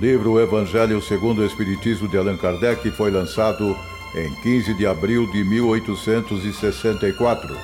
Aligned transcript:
livro 0.00 0.32
O 0.32 0.40
Evangelho 0.40 1.00
segundo 1.02 1.42
o 1.42 1.44
Espiritismo 1.44 2.08
de 2.08 2.16
Allan 2.16 2.38
Kardec 2.38 2.90
foi 2.92 3.10
lançado 3.10 3.76
em 4.14 4.34
15 4.36 4.72
de 4.72 4.86
abril 4.86 5.30
de 5.30 5.44
1864. 5.44 7.54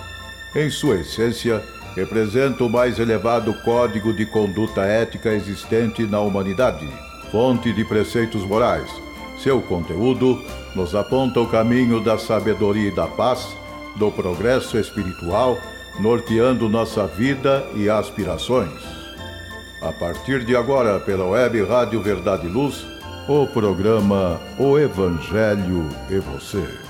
Em 0.55 0.69
sua 0.69 0.97
essência, 0.97 1.65
representa 1.95 2.63
o 2.63 2.69
mais 2.69 2.99
elevado 2.99 3.55
código 3.63 4.13
de 4.13 4.27
conduta 4.27 4.83
ética 4.83 5.33
existente 5.33 6.03
na 6.03 6.21
humanidade, 6.21 6.87
fonte 7.33 7.73
de 7.73 7.83
preceitos 7.87 8.43
morais. 8.43 8.91
Seu 9.39 9.63
conteúdo 9.63 10.39
nos 10.75 10.95
aponta 10.95 11.41
o 11.41 11.49
caminho 11.49 12.05
da 12.05 12.19
sabedoria 12.19 12.89
e 12.89 12.95
da 12.95 13.07
paz, 13.07 13.57
do 13.97 14.13
progresso 14.13 14.77
espiritual, 14.77 15.57
norteando 15.99 16.69
nossa 16.69 17.07
vida 17.07 17.67
e 17.75 17.89
aspirações. 17.89 18.96
A 19.81 19.93
partir 19.93 20.45
de 20.45 20.57
agora, 20.57 20.99
pela 20.99 21.27
web 21.27 21.63
Rádio 21.65 22.01
Verdade 22.01 22.47
e 22.47 22.51
Luz, 22.51 22.87
o 23.29 23.47
programa 23.47 24.41
O 24.59 24.79
Evangelho 24.79 25.89
e 26.09 26.19
Você. 26.19 26.86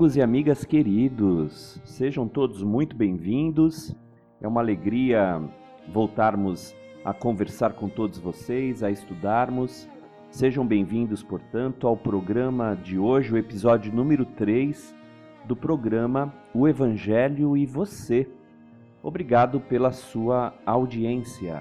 Amigos 0.00 0.16
e 0.16 0.22
amigas 0.22 0.64
queridos, 0.64 1.78
sejam 1.84 2.26
todos 2.26 2.62
muito 2.62 2.96
bem-vindos. 2.96 3.94
É 4.40 4.48
uma 4.48 4.62
alegria 4.62 5.38
voltarmos 5.92 6.74
a 7.04 7.12
conversar 7.12 7.74
com 7.74 7.86
todos 7.86 8.18
vocês, 8.18 8.82
a 8.82 8.90
estudarmos. 8.90 9.86
Sejam 10.30 10.66
bem-vindos, 10.66 11.22
portanto, 11.22 11.86
ao 11.86 11.98
programa 11.98 12.74
de 12.82 12.98
hoje, 12.98 13.34
o 13.34 13.36
episódio 13.36 13.92
número 13.92 14.24
3 14.24 14.94
do 15.44 15.54
programa 15.54 16.32
O 16.54 16.66
Evangelho 16.66 17.54
e 17.54 17.66
Você. 17.66 18.26
Obrigado 19.02 19.60
pela 19.60 19.92
sua 19.92 20.54
audiência. 20.64 21.60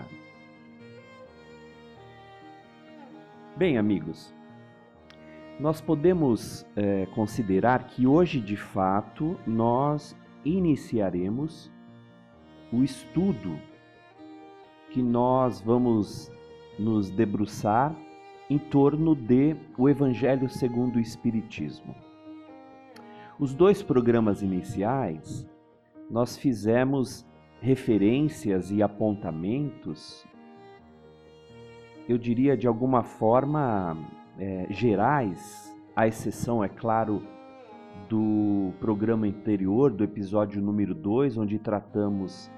Bem, 3.57 3.77
amigos, 3.77 4.33
nós 5.59 5.81
podemos 5.81 6.65
é, 6.75 7.05
considerar 7.07 7.87
que 7.87 8.07
hoje, 8.07 8.39
de 8.39 8.55
fato, 8.55 9.37
nós 9.45 10.15
iniciaremos 10.45 11.69
o 12.71 12.81
estudo 12.81 13.59
que 14.89 15.01
nós 15.01 15.59
vamos 15.59 16.31
nos 16.77 17.09
debruçar 17.09 17.93
em 18.49 18.57
torno 18.57 19.13
de 19.13 19.55
o 19.77 19.89
Evangelho 19.89 20.49
segundo 20.49 20.95
o 20.95 20.99
Espiritismo. 20.99 21.93
Os 23.37 23.53
dois 23.53 23.83
programas 23.83 24.41
iniciais 24.41 25.47
nós 26.09 26.37
fizemos 26.37 27.25
referências 27.61 28.71
e 28.71 28.81
apontamentos, 28.81 30.25
eu 32.07 32.17
diria 32.17 32.57
de 32.57 32.65
alguma 32.65 33.03
forma 33.03 33.95
é, 34.39 34.67
gerais, 34.69 35.75
à 35.95 36.07
exceção, 36.07 36.63
é 36.63 36.69
claro, 36.69 37.21
do 38.07 38.71
programa 38.79 39.27
anterior, 39.27 39.91
do 39.91 40.03
episódio 40.03 40.61
número 40.61 40.95
2, 40.95 41.37
onde 41.37 41.59
tratamos 41.59 42.49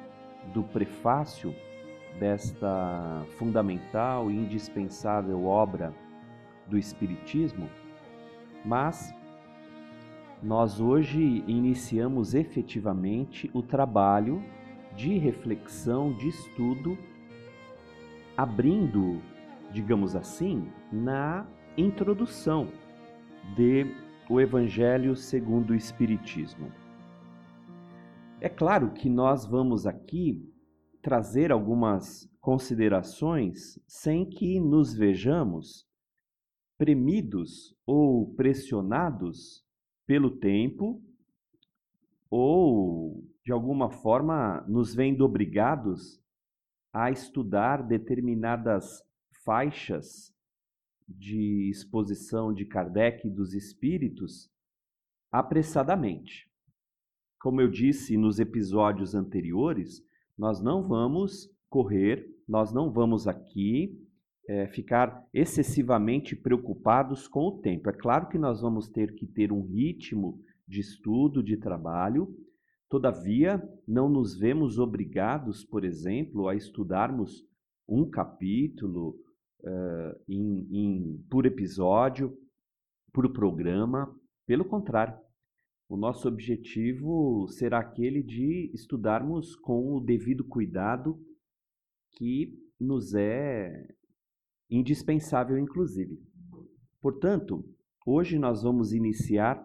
do 0.54 0.64
prefácio 0.64 1.54
desta 2.20 3.26
fundamental 3.38 4.30
e 4.30 4.36
indispensável 4.36 5.46
obra 5.46 5.94
do 6.68 6.78
Espiritismo, 6.78 7.70
mas 8.64 9.14
nós 10.42 10.80
hoje 10.80 11.44
iniciamos 11.48 12.34
efetivamente 12.34 13.50
o 13.54 13.62
trabalho 13.62 14.44
de 14.96 15.18
reflexão, 15.18 16.14
de 16.14 16.30
estudo, 16.30 16.98
abrindo, 18.36 19.22
digamos 19.72 20.16
assim, 20.16 20.68
na 20.92 21.46
introdução 21.78 22.68
de 23.56 23.86
o 24.30 24.42
Evangelho 24.42 25.16
segundo 25.16 25.72
o 25.72 25.76
Espiritismo. 25.76 26.72
É 28.42 28.50
claro 28.50 28.92
que 28.92 29.10
nós 29.10 29.46
vamos 29.46 29.86
aqui 29.86 30.48
trazer 31.02 31.52
algumas 31.52 32.30
considerações 32.42 33.80
sem 33.88 34.26
que 34.26 34.60
nos 34.60 34.94
vejamos 34.94 35.88
premidos 36.78 37.76
ou 37.86 38.34
pressionados 38.36 39.64
pelo 40.06 40.32
tempo 40.32 41.02
ou 42.30 43.24
de 43.46 43.52
alguma 43.52 43.90
forma 43.90 44.62
nos 44.68 44.94
vendo 44.94 45.22
obrigados 45.22 46.22
a 46.92 47.12
estudar 47.12 47.84
determinadas 47.84 49.04
faixas 49.46 50.31
de 51.18 51.70
exposição 51.70 52.54
de 52.54 52.66
Kardec 52.66 53.30
dos 53.30 53.54
espíritos 53.54 54.50
apressadamente. 55.32 56.50
Como 57.40 57.62
eu 57.62 57.70
disse 57.70 58.18
nos 58.18 58.40
episódios 58.40 59.16
anteriores, 59.16 60.04
nós 60.38 60.62
não 60.62 60.88
vamos 60.88 61.50
correr, 61.70 62.28
nós 62.48 62.72
não 62.74 62.92
vamos 62.92 63.28
aqui 63.28 63.98
é, 64.48 64.68
ficar 64.68 65.26
excessivamente 65.34 66.36
preocupados 66.36 67.28
com 67.28 67.48
o 67.48 67.60
tempo. 67.60 67.90
É 67.90 67.94
claro 67.94 68.28
que 68.28 68.38
nós 68.38 68.62
vamos 68.62 68.90
ter 68.90 69.16
que 69.16 69.26
ter 69.26 69.52
um 69.52 69.62
ritmo 69.62 70.42
de 70.68 70.80
estudo, 70.80 71.42
de 71.42 71.58
trabalho, 71.58 72.36
todavia, 72.90 73.62
não 73.88 74.10
nos 74.10 74.38
vemos 74.38 74.78
obrigados, 74.78 75.64
por 75.64 75.84
exemplo, 75.84 76.48
a 76.48 76.56
estudarmos 76.56 77.46
um 77.88 78.10
capítulo 78.10 79.16
uh, 79.64 80.22
em, 80.28 80.68
em, 80.72 81.26
por 81.30 81.46
episódio, 81.46 82.38
por 83.14 83.32
programa. 83.32 84.14
Pelo 84.46 84.66
contrário, 84.66 85.18
o 85.90 85.98
nosso 85.98 86.28
objetivo 86.28 87.48
será 87.50 87.80
aquele 87.80 88.24
de 88.24 88.72
estudarmos 88.74 89.56
com 89.56 89.94
o 89.94 90.00
devido 90.00 90.44
cuidado 90.44 91.20
que 92.14 92.58
nos 92.80 93.14
é 93.14 93.88
indispensável, 94.70 95.58
inclusive. 95.58 96.18
Portanto, 97.02 97.66
hoje 98.06 98.40
nós 98.40 98.64
vamos 98.64 98.94
iniciar 98.94 99.62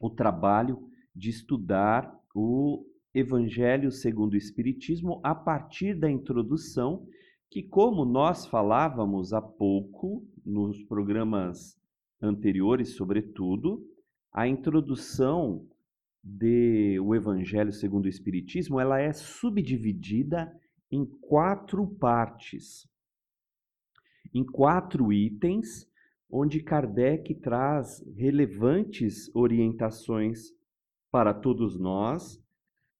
o 0.00 0.10
trabalho 0.10 0.78
de 1.14 1.30
estudar 1.30 2.14
o 2.34 2.84
Evangelho 3.14 3.90
segundo 3.90 4.34
o 4.34 4.36
Espiritismo 4.36 5.20
a 5.24 5.34
partir 5.34 5.98
da 5.98 6.10
introdução 6.10 7.06
que, 7.50 7.62
como 7.62 8.04
nós 8.04 8.46
falávamos 8.46 9.32
há 9.32 9.40
pouco, 9.40 10.26
nos 10.44 10.82
programas 10.84 11.76
anteriores, 12.20 12.96
sobretudo, 12.96 13.84
a 14.32 14.46
introdução 14.46 15.66
de 16.22 16.98
o 17.00 17.14
Evangelho 17.14 17.72
segundo 17.72 18.06
o 18.06 18.08
Espiritismo, 18.08 18.80
ela 18.80 19.00
é 19.00 19.12
subdividida 19.12 20.52
em 20.90 21.04
quatro 21.04 21.86
partes, 21.86 22.88
em 24.34 24.44
quatro 24.44 25.12
itens, 25.12 25.88
onde 26.30 26.62
Kardec 26.62 27.34
traz 27.36 28.04
relevantes 28.16 29.34
orientações 29.34 30.52
para 31.10 31.32
todos 31.32 31.78
nós, 31.78 32.42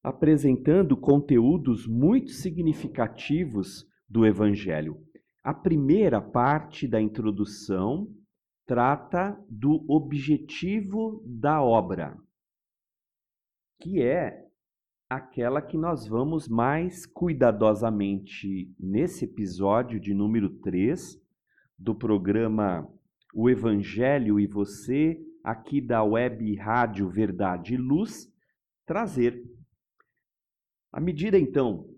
apresentando 0.03 0.97
conteúdos 0.97 1.87
muito 1.87 2.31
significativos 2.31 3.85
do 4.09 4.27
Evangelho. 4.27 5.01
A 5.43 5.55
primeira 5.55 6.21
parte 6.21 6.89
da 6.89 7.01
introdução 7.01 8.09
trata 8.67 9.39
do 9.49 9.85
objetivo 9.89 11.23
da 11.25 11.63
obra, 11.63 12.17
que 13.81 14.03
é 14.03 14.45
aquela 15.09 15.63
que 15.63 15.79
nós 15.79 16.07
vamos 16.07 16.49
mais 16.49 17.07
cuidadosamente 17.07 18.75
nesse 18.79 19.25
episódio 19.25 20.01
de 20.01 20.13
número 20.13 20.51
3 20.59 21.17
do 21.79 21.95
programa 21.95 22.89
o 23.33 23.51
Evangelho 23.51 24.41
e 24.41 24.47
você, 24.47 25.21
aqui 25.45 25.81
da 25.81 26.03
Web 26.03 26.55
Rádio 26.57 27.09
Verdade 27.09 27.75
e 27.75 27.77
Luz, 27.77 28.33
trazer. 28.87 29.45
À 30.91 31.01
medida 31.01 31.39
então 31.39 31.96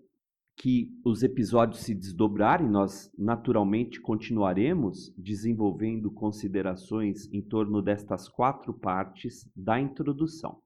que 0.59 0.91
os 1.05 1.23
episódios 1.23 1.83
se 1.83 1.95
desdobrarem, 1.95 2.67
nós 2.67 3.09
naturalmente 3.17 4.01
continuaremos 4.01 5.09
desenvolvendo 5.17 6.11
considerações 6.11 7.31
em 7.31 7.41
torno 7.41 7.81
destas 7.81 8.27
quatro 8.27 8.73
partes 8.73 9.49
da 9.55 9.79
introdução. 9.79 10.61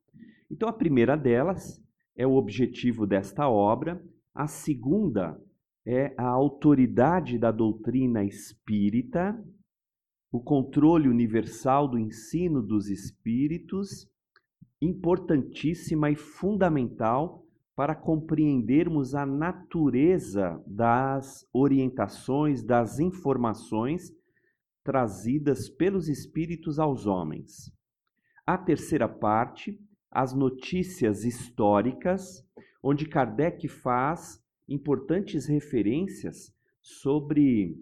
Então, 0.49 0.67
a 0.67 0.73
primeira 0.73 1.15
delas 1.15 1.79
é 2.17 2.25
o 2.25 2.33
objetivo 2.33 3.05
desta 3.05 3.47
obra, 3.47 4.03
a 4.33 4.47
segunda 4.47 5.39
é 5.85 6.11
a 6.17 6.27
autoridade 6.27 7.37
da 7.37 7.51
doutrina 7.51 8.25
espírita, 8.25 9.39
o 10.31 10.41
controle 10.41 11.07
universal 11.07 11.87
do 11.87 11.99
ensino 11.99 12.63
dos 12.63 12.89
espíritos, 12.89 14.09
importantíssima 14.81 16.09
e 16.09 16.15
fundamental 16.15 17.42
para 17.75 17.95
compreendermos 17.95 19.15
a 19.15 19.25
natureza 19.25 20.61
das 20.67 21.47
orientações, 21.51 22.63
das 22.63 22.99
informações 22.99 24.11
trazidas 24.83 25.69
pelos 25.69 26.07
espíritos 26.07 26.77
aos 26.77 27.05
homens. 27.05 27.71
A 28.45 28.57
terceira 28.57 29.07
parte, 29.07 29.79
as 30.11 30.33
notícias 30.33 31.23
históricas, 31.23 32.45
onde 32.81 33.07
Kardec 33.07 33.67
faz 33.67 34.43
importantes 34.67 35.45
referências 35.45 36.53
sobre 36.81 37.75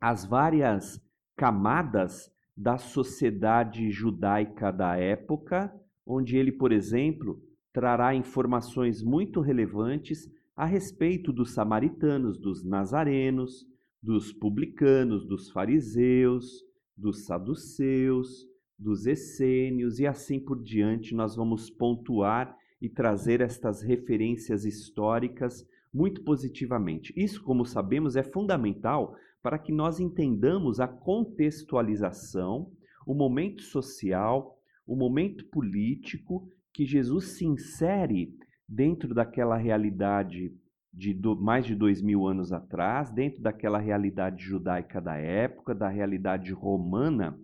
as 0.00 0.24
várias 0.24 1.00
camadas 1.36 2.32
da 2.56 2.78
sociedade 2.78 3.90
judaica 3.90 4.70
da 4.70 4.96
época, 4.96 5.72
onde 6.06 6.36
ele, 6.36 6.52
por 6.52 6.72
exemplo, 6.72 7.42
trará 7.72 8.14
informações 8.14 9.02
muito 9.02 9.40
relevantes 9.40 10.28
a 10.54 10.66
respeito 10.66 11.32
dos 11.32 11.52
samaritanos, 11.52 12.38
dos 12.38 12.64
nazarenos, 12.64 13.66
dos 14.02 14.32
publicanos, 14.32 15.26
dos 15.26 15.50
fariseus, 15.50 16.64
dos 16.96 17.24
saduceus, 17.24 18.46
dos 18.78 19.06
essênios 19.06 19.98
e 19.98 20.06
assim 20.06 20.38
por 20.38 20.62
diante. 20.62 21.14
Nós 21.14 21.36
vamos 21.36 21.70
pontuar 21.70 22.54
e 22.80 22.88
trazer 22.88 23.40
estas 23.40 23.80
referências 23.80 24.64
históricas 24.64 25.66
muito 25.94 26.22
positivamente. 26.24 27.12
Isso, 27.16 27.42
como 27.42 27.64
sabemos, 27.64 28.16
é 28.16 28.22
fundamental 28.22 29.14
para 29.42 29.58
que 29.58 29.72
nós 29.72 30.00
entendamos 30.00 30.80
a 30.80 30.88
contextualização, 30.88 32.70
o 33.06 33.14
momento 33.14 33.62
social, 33.62 34.58
o 34.86 34.96
momento 34.96 35.44
político 35.46 36.48
que 36.72 36.86
Jesus 36.86 37.36
se 37.36 37.44
insere 37.44 38.34
dentro 38.68 39.14
daquela 39.14 39.56
realidade 39.56 40.52
de 40.92 41.14
do, 41.14 41.34
mais 41.34 41.64
de 41.64 41.74
dois 41.74 42.02
mil 42.02 42.26
anos 42.26 42.52
atrás, 42.52 43.10
dentro 43.10 43.42
daquela 43.42 43.78
realidade 43.78 44.42
judaica 44.44 45.00
da 45.00 45.16
época, 45.16 45.74
da 45.74 45.88
realidade 45.88 46.52
romana 46.52 47.38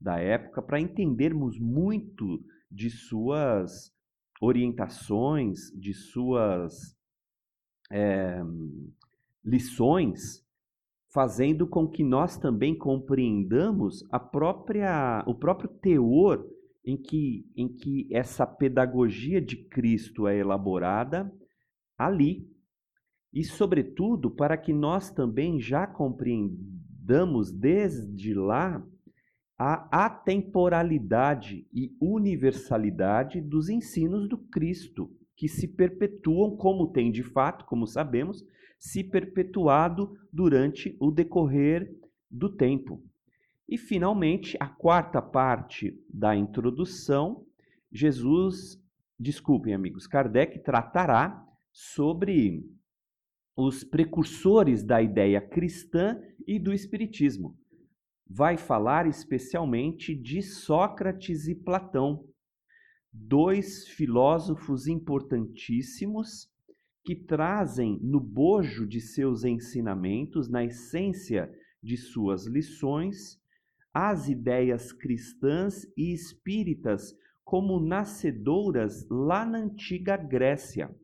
da 0.00 0.18
época, 0.18 0.62
para 0.62 0.80
entendermos 0.80 1.58
muito 1.58 2.42
de 2.70 2.90
suas 2.90 3.92
orientações, 4.40 5.70
de 5.74 5.92
suas 5.92 6.96
é, 7.90 8.40
lições, 9.44 10.44
fazendo 11.12 11.66
com 11.66 11.88
que 11.88 12.04
nós 12.04 12.38
também 12.38 12.76
compreendamos 12.76 14.06
a 14.10 14.18
própria, 14.18 15.22
o 15.26 15.34
próprio 15.34 15.68
teor 15.68 16.46
em 16.84 16.96
que, 16.96 17.46
em 17.56 17.68
que 17.68 18.08
essa 18.10 18.46
pedagogia 18.46 19.40
de 19.40 19.56
Cristo 19.56 20.26
é 20.26 20.38
elaborada 20.38 21.32
ali. 21.96 22.48
E, 23.32 23.44
sobretudo, 23.44 24.30
para 24.30 24.56
que 24.56 24.72
nós 24.72 25.10
também 25.10 25.60
já 25.60 25.86
compreendamos 25.86 27.52
desde 27.52 28.34
lá 28.34 28.84
a 29.58 30.06
atemporalidade 30.06 31.68
e 31.72 31.94
universalidade 32.00 33.42
dos 33.42 33.68
ensinos 33.68 34.26
do 34.26 34.38
Cristo, 34.38 35.14
que 35.36 35.48
se 35.48 35.68
perpetuam, 35.68 36.56
como 36.56 36.90
tem 36.90 37.12
de 37.12 37.22
fato, 37.22 37.66
como 37.66 37.86
sabemos, 37.86 38.42
se 38.78 39.04
perpetuado 39.04 40.16
durante 40.32 40.96
o 40.98 41.10
decorrer 41.10 41.94
do 42.30 42.48
tempo. 42.48 43.04
E, 43.70 43.78
finalmente, 43.78 44.56
a 44.58 44.66
quarta 44.66 45.22
parte 45.22 45.96
da 46.12 46.34
introdução, 46.34 47.46
Jesus, 47.92 48.82
desculpem 49.16 49.72
amigos, 49.72 50.08
Kardec 50.08 50.58
tratará 50.58 51.46
sobre 51.70 52.68
os 53.56 53.84
precursores 53.84 54.82
da 54.82 55.00
ideia 55.00 55.40
cristã 55.40 56.20
e 56.44 56.58
do 56.58 56.72
Espiritismo. 56.72 57.56
Vai 58.28 58.56
falar 58.56 59.06
especialmente 59.06 60.16
de 60.16 60.42
Sócrates 60.42 61.46
e 61.46 61.54
Platão, 61.54 62.28
dois 63.12 63.86
filósofos 63.86 64.88
importantíssimos 64.88 66.50
que 67.04 67.14
trazem 67.14 68.00
no 68.02 68.18
bojo 68.18 68.84
de 68.84 69.00
seus 69.00 69.44
ensinamentos, 69.44 70.48
na 70.48 70.64
essência 70.64 71.48
de 71.80 71.96
suas 71.96 72.46
lições, 72.46 73.39
as 73.92 74.28
ideias 74.28 74.92
cristãs 74.92 75.84
e 75.96 76.12
espíritas 76.12 77.14
como 77.44 77.80
nascedoras 77.80 79.06
lá 79.10 79.44
na 79.44 79.58
antiga 79.58 80.16
Grécia, 80.16 80.94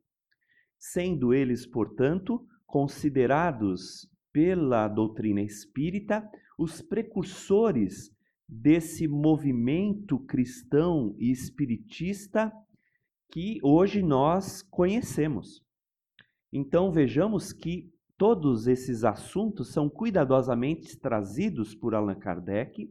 sendo 0.79 1.35
eles, 1.35 1.67
portanto, 1.67 2.47
considerados 2.65 4.09
pela 4.33 4.87
doutrina 4.87 5.41
espírita 5.41 6.29
os 6.59 6.81
precursores 6.81 8.11
desse 8.49 9.09
movimento 9.09 10.19
cristão 10.21 11.17
e 11.19 11.31
espiritista 11.31 12.53
que 13.33 13.59
hoje 13.63 14.03
nós 14.03 14.63
conhecemos. 14.63 15.65
Então 16.53 16.93
vejamos 16.93 17.53
que 17.53 17.91
Todos 18.17 18.67
esses 18.67 19.05
assuntos 19.05 19.73
são 19.73 19.91
cuidadosamente 19.91 20.99
trazidos 20.99 21.75
por 21.75 21.95
Allan 21.95 22.19
Kardec 22.19 22.91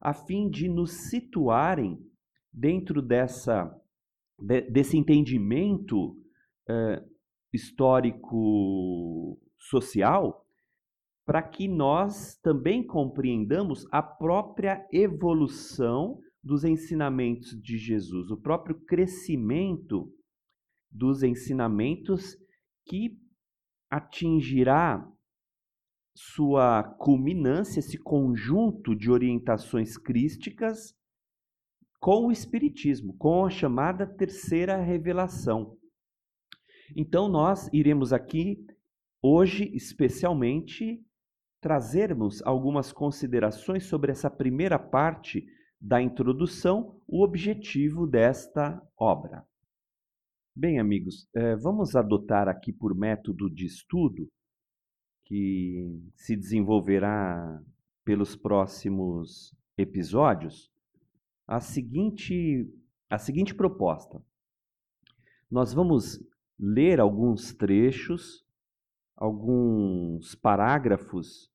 a 0.00 0.12
fim 0.12 0.48
de 0.48 0.68
nos 0.68 1.08
situarem 1.08 1.98
dentro 2.52 3.00
dessa, 3.02 3.72
de, 4.38 4.60
desse 4.62 4.96
entendimento 4.96 6.16
eh, 6.68 7.04
histórico-social 7.52 10.46
para 11.24 11.42
que 11.42 11.66
nós 11.68 12.36
também 12.42 12.84
compreendamos 12.84 13.86
a 13.92 14.02
própria 14.02 14.84
evolução 14.92 16.20
dos 16.42 16.64
ensinamentos 16.64 17.50
de 17.62 17.78
Jesus, 17.78 18.30
o 18.30 18.36
próprio 18.36 18.80
crescimento 18.80 20.12
dos 20.90 21.22
ensinamentos 21.22 22.36
que 22.84 23.16
atingirá 23.90 25.06
sua 26.14 26.82
culminância, 26.82 27.80
esse 27.80 27.98
conjunto 27.98 28.94
de 28.94 29.10
orientações 29.10 29.96
crísticas, 29.96 30.94
com 31.98 32.26
o 32.26 32.32
Espiritismo, 32.32 33.16
com 33.16 33.44
a 33.44 33.50
chamada 33.50 34.06
terceira 34.06 34.76
revelação. 34.76 35.76
Então, 36.96 37.28
nós 37.28 37.68
iremos 37.72 38.12
aqui, 38.12 38.64
hoje, 39.22 39.70
especialmente, 39.74 41.04
trazermos 41.60 42.42
algumas 42.42 42.90
considerações 42.90 43.84
sobre 43.84 44.10
essa 44.10 44.30
primeira 44.30 44.78
parte 44.78 45.46
da 45.80 46.00
introdução, 46.00 47.00
o 47.06 47.22
objetivo 47.22 48.06
desta 48.06 48.80
obra. 48.96 49.46
Bem, 50.54 50.80
amigos, 50.80 51.28
eh, 51.32 51.54
vamos 51.54 51.94
adotar 51.94 52.48
aqui 52.48 52.72
por 52.72 52.92
método 52.92 53.48
de 53.48 53.64
estudo 53.64 54.28
que 55.24 56.02
se 56.16 56.36
desenvolverá 56.36 57.62
pelos 58.04 58.34
próximos 58.34 59.54
episódios 59.78 60.68
a 61.46 61.60
seguinte, 61.60 62.68
a 63.08 63.16
seguinte 63.16 63.54
proposta. 63.54 64.20
Nós 65.48 65.72
vamos 65.72 66.20
ler 66.58 66.98
alguns 66.98 67.54
trechos, 67.54 68.44
alguns 69.16 70.34
parágrafos 70.34 71.48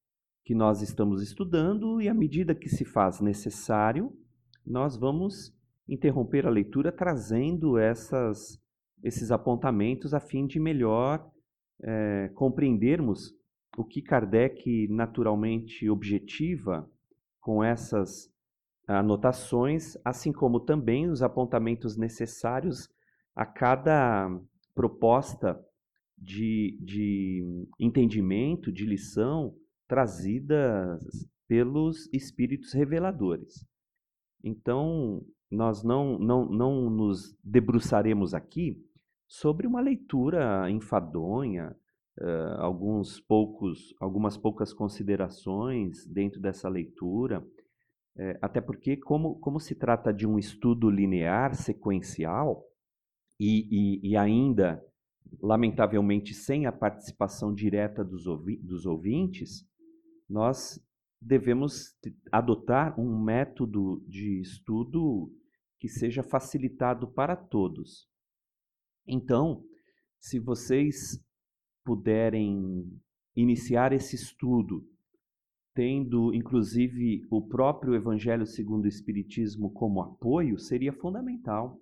que 0.45 0.55
nós 0.55 0.81
estamos 0.81 1.21
estudando 1.21 2.01
e, 2.01 2.07
à 2.07 2.13
medida 2.13 2.55
que 2.55 2.69
se 2.69 2.85
faz 2.85 3.19
necessário, 3.19 4.17
nós 4.65 4.95
vamos 4.95 5.53
interromper 5.85 6.47
a 6.47 6.49
leitura 6.49 6.93
trazendo 6.93 7.77
essas 7.77 8.63
esses 9.05 9.31
apontamentos 9.31 10.15
a 10.15 10.19
fim 10.19 10.47
de 10.47 10.59
melhor 10.59 11.31
é, 11.83 12.31
compreendermos 12.33 13.35
o 13.77 13.83
que 13.83 14.01
Kardec 14.01 14.87
naturalmente 14.89 15.87
objetiva 15.87 16.89
com 17.39 17.63
essas 17.63 18.33
anotações, 18.87 19.95
assim 20.03 20.33
como 20.33 20.59
também 20.59 21.07
os 21.07 21.21
apontamentos 21.21 21.95
necessários 21.95 22.89
a 23.35 23.45
cada 23.45 24.27
proposta 24.73 25.59
de, 26.17 26.75
de 26.81 27.67
entendimento, 27.79 28.71
de 28.71 28.85
lição 28.85 29.55
trazida 29.87 30.99
pelos 31.47 32.09
espíritos 32.11 32.73
reveladores. 32.73 33.67
Então, 34.43 35.23
nós 35.51 35.83
não, 35.83 36.17
não, 36.17 36.45
não 36.45 36.89
nos 36.89 37.37
debruçaremos 37.43 38.33
aqui 38.33 38.83
sobre 39.27 39.67
uma 39.67 39.81
leitura 39.81 40.69
enfadonha, 40.69 41.75
uh, 42.19 42.61
alguns 42.61 43.19
poucos, 43.19 43.93
algumas 43.99 44.37
poucas 44.37 44.73
considerações 44.73 46.05
dentro 46.05 46.39
dessa 46.39 46.69
leitura, 46.69 47.45
é, 48.17 48.39
até 48.41 48.61
porque, 48.61 48.95
como, 48.95 49.37
como 49.39 49.59
se 49.59 49.75
trata 49.75 50.13
de 50.13 50.25
um 50.25 50.39
estudo 50.39 50.89
linear, 50.89 51.53
sequencial, 51.53 52.63
e, 53.37 53.67
e, 53.69 54.11
e 54.11 54.15
ainda, 54.15 54.81
lamentavelmente, 55.41 56.33
sem 56.33 56.65
a 56.65 56.71
participação 56.71 57.53
direta 57.53 58.03
dos, 58.05 58.25
ouvi 58.25 58.55
dos 58.57 58.85
ouvintes, 58.85 59.67
nós 60.29 60.81
devemos 61.21 61.93
adotar 62.31 62.97
um 62.99 63.21
método 63.21 64.01
de 64.07 64.39
estudo 64.39 65.29
que 65.79 65.89
seja 65.89 66.23
facilitado 66.23 67.07
para 67.07 67.35
todos. 67.35 68.07
Então, 69.07 69.63
se 70.19 70.39
vocês 70.39 71.19
puderem 71.83 72.91
iniciar 73.35 73.93
esse 73.93 74.15
estudo 74.15 74.83
tendo 75.75 76.33
inclusive 76.33 77.27
o 77.29 77.45
próprio 77.45 77.93
Evangelho 77.93 78.45
segundo 78.45 78.85
o 78.85 78.87
Espiritismo 78.87 79.69
como 79.69 80.01
apoio, 80.01 80.57
seria 80.57 80.93
fundamental. 80.93 81.77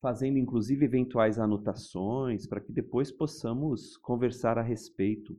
Fazendo 0.00 0.38
inclusive 0.38 0.84
eventuais 0.84 1.38
anotações 1.38 2.46
para 2.46 2.60
que 2.60 2.72
depois 2.72 3.10
possamos 3.10 3.96
conversar 3.96 4.56
a 4.56 4.62
respeito 4.62 5.36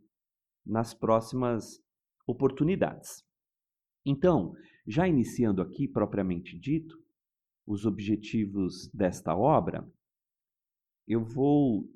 nas 0.65 0.93
próximas 0.93 1.81
oportunidades. 2.27 3.23
Então, 4.05 4.53
já 4.85 5.07
iniciando 5.07 5.61
aqui 5.61 5.87
propriamente 5.87 6.59
dito, 6.59 6.97
os 7.65 7.85
objetivos 7.85 8.89
desta 8.93 9.35
obra, 9.35 9.89
eu 11.07 11.23
vou 11.23 11.89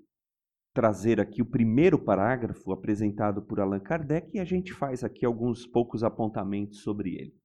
trazer 0.74 1.20
aqui 1.20 1.42
o 1.42 1.46
primeiro 1.46 2.00
parágrafo 2.00 2.72
apresentado 2.72 3.42
por 3.42 3.60
Allan 3.60 3.80
Kardec 3.80 4.32
e 4.34 4.40
a 4.40 4.46
gente 4.46 4.72
faz 4.72 5.04
aqui 5.04 5.26
alguns 5.26 5.68
poucos 5.68 6.04
apontamentos 6.04 6.82
sobre 6.82 7.16
ele. 7.16 7.36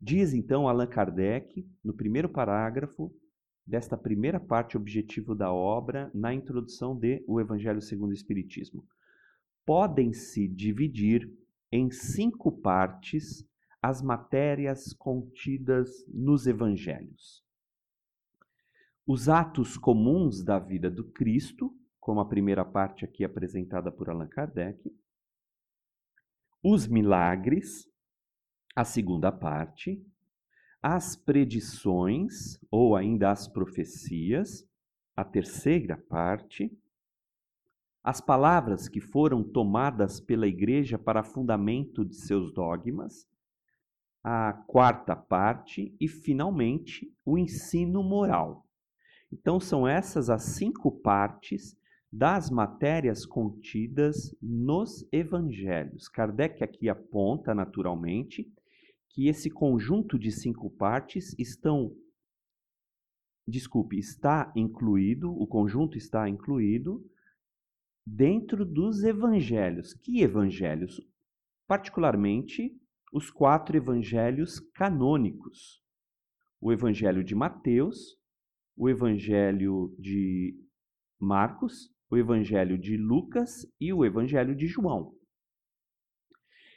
Diz 0.00 0.32
então 0.32 0.66
Allan 0.66 0.86
Kardec, 0.86 1.68
no 1.84 1.92
primeiro 1.92 2.28
parágrafo 2.28 3.14
desta 3.66 3.98
primeira 3.98 4.40
parte 4.40 4.76
objetivo 4.76 5.34
da 5.34 5.52
obra, 5.52 6.10
na 6.14 6.32
introdução 6.32 6.96
de 6.96 7.22
O 7.28 7.38
Evangelho 7.38 7.82
segundo 7.82 8.10
o 8.10 8.14
Espiritismo. 8.14 8.84
Podem-se 9.66 10.48
dividir 10.48 11.30
em 11.70 11.90
cinco 11.90 12.50
partes 12.50 13.46
as 13.82 14.02
matérias 14.02 14.92
contidas 14.94 15.90
nos 16.08 16.46
evangelhos. 16.46 17.44
Os 19.12 19.28
atos 19.28 19.76
comuns 19.76 20.40
da 20.44 20.60
vida 20.60 20.88
do 20.88 21.02
Cristo, 21.02 21.76
como 21.98 22.20
a 22.20 22.28
primeira 22.28 22.64
parte 22.64 23.04
aqui 23.04 23.24
apresentada 23.24 23.90
por 23.90 24.08
Allan 24.08 24.28
Kardec. 24.28 24.88
Os 26.62 26.86
milagres, 26.86 27.90
a 28.76 28.84
segunda 28.84 29.32
parte. 29.32 30.00
As 30.80 31.16
predições, 31.16 32.56
ou 32.70 32.94
ainda 32.94 33.32
as 33.32 33.48
profecias, 33.48 34.64
a 35.16 35.24
terceira 35.24 35.96
parte. 35.96 36.70
As 38.04 38.20
palavras 38.20 38.88
que 38.88 39.00
foram 39.00 39.42
tomadas 39.42 40.20
pela 40.20 40.46
Igreja 40.46 40.96
para 40.96 41.24
fundamento 41.24 42.04
de 42.04 42.14
seus 42.14 42.54
dogmas, 42.54 43.28
a 44.22 44.52
quarta 44.68 45.16
parte 45.16 45.96
e, 45.98 46.06
finalmente, 46.06 47.12
o 47.24 47.36
ensino 47.36 48.04
moral. 48.04 48.69
Então, 49.32 49.60
são 49.60 49.86
essas 49.86 50.28
as 50.28 50.42
cinco 50.42 50.90
partes 50.90 51.78
das 52.12 52.50
matérias 52.50 53.24
contidas 53.24 54.34
nos 54.42 55.06
evangelhos. 55.12 56.08
Kardec 56.08 56.64
aqui 56.64 56.88
aponta, 56.88 57.54
naturalmente, 57.54 58.52
que 59.10 59.28
esse 59.28 59.48
conjunto 59.50 60.18
de 60.18 60.32
cinco 60.32 60.70
partes 60.70 61.34
estão. 61.38 61.96
Desculpe, 63.46 63.98
está 63.98 64.52
incluído, 64.56 65.30
o 65.30 65.46
conjunto 65.46 65.96
está 65.96 66.28
incluído 66.28 67.04
dentro 68.04 68.64
dos 68.64 69.04
evangelhos. 69.04 69.94
Que 69.94 70.20
evangelhos? 70.20 71.00
Particularmente 71.66 72.76
os 73.12 73.30
quatro 73.30 73.76
evangelhos 73.76 74.58
canônicos: 74.74 75.80
o 76.60 76.72
evangelho 76.72 77.22
de 77.22 77.34
Mateus, 77.34 78.19
o 78.80 78.88
evangelho 78.88 79.94
de 79.98 80.58
Marcos, 81.20 81.90
o 82.10 82.16
Evangelho 82.16 82.78
de 82.78 82.96
Lucas 82.96 83.70
e 83.78 83.92
o 83.92 84.06
Evangelho 84.06 84.56
de 84.56 84.66
João. 84.66 85.12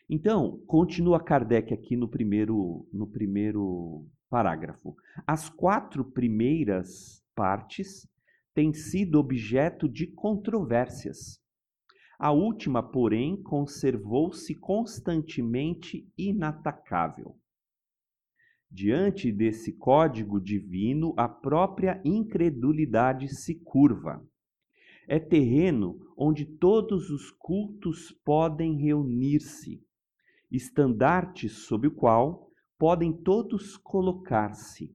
Então, 0.10 0.62
continua 0.68 1.24
Kardec 1.24 1.74
aqui 1.74 1.96
no 1.96 2.10
primeiro, 2.10 2.86
no 2.92 3.08
primeiro 3.08 4.06
parágrafo. 4.30 4.98
As 5.26 5.48
quatro 5.48 6.04
primeiras 6.04 7.24
partes 7.34 8.06
têm 8.54 8.74
sido 8.74 9.18
objeto 9.18 9.88
de 9.88 10.06
controvérsias. 10.06 11.40
A 12.20 12.34
última, 12.34 12.84
porém, 12.84 13.42
conservou-se 13.42 14.54
constantemente 14.56 16.06
inatacável. 16.18 17.40
Diante 18.76 19.32
desse 19.32 19.72
código 19.72 20.42
divino, 20.42 21.14
a 21.16 21.30
própria 21.30 22.02
incredulidade 22.04 23.28
se 23.28 23.54
curva. 23.54 24.28
É 25.08 25.20
terreno 25.20 26.00
onde 26.18 26.44
todos 26.44 27.12
os 27.12 27.30
cultos 27.30 28.12
podem 28.26 28.76
reunir-se, 28.76 29.80
estandarte 30.52 31.48
sob 31.48 31.86
o 31.86 31.92
qual 31.92 32.50
podem 32.80 33.14
todos 33.14 33.78
colocar-se, 33.78 34.92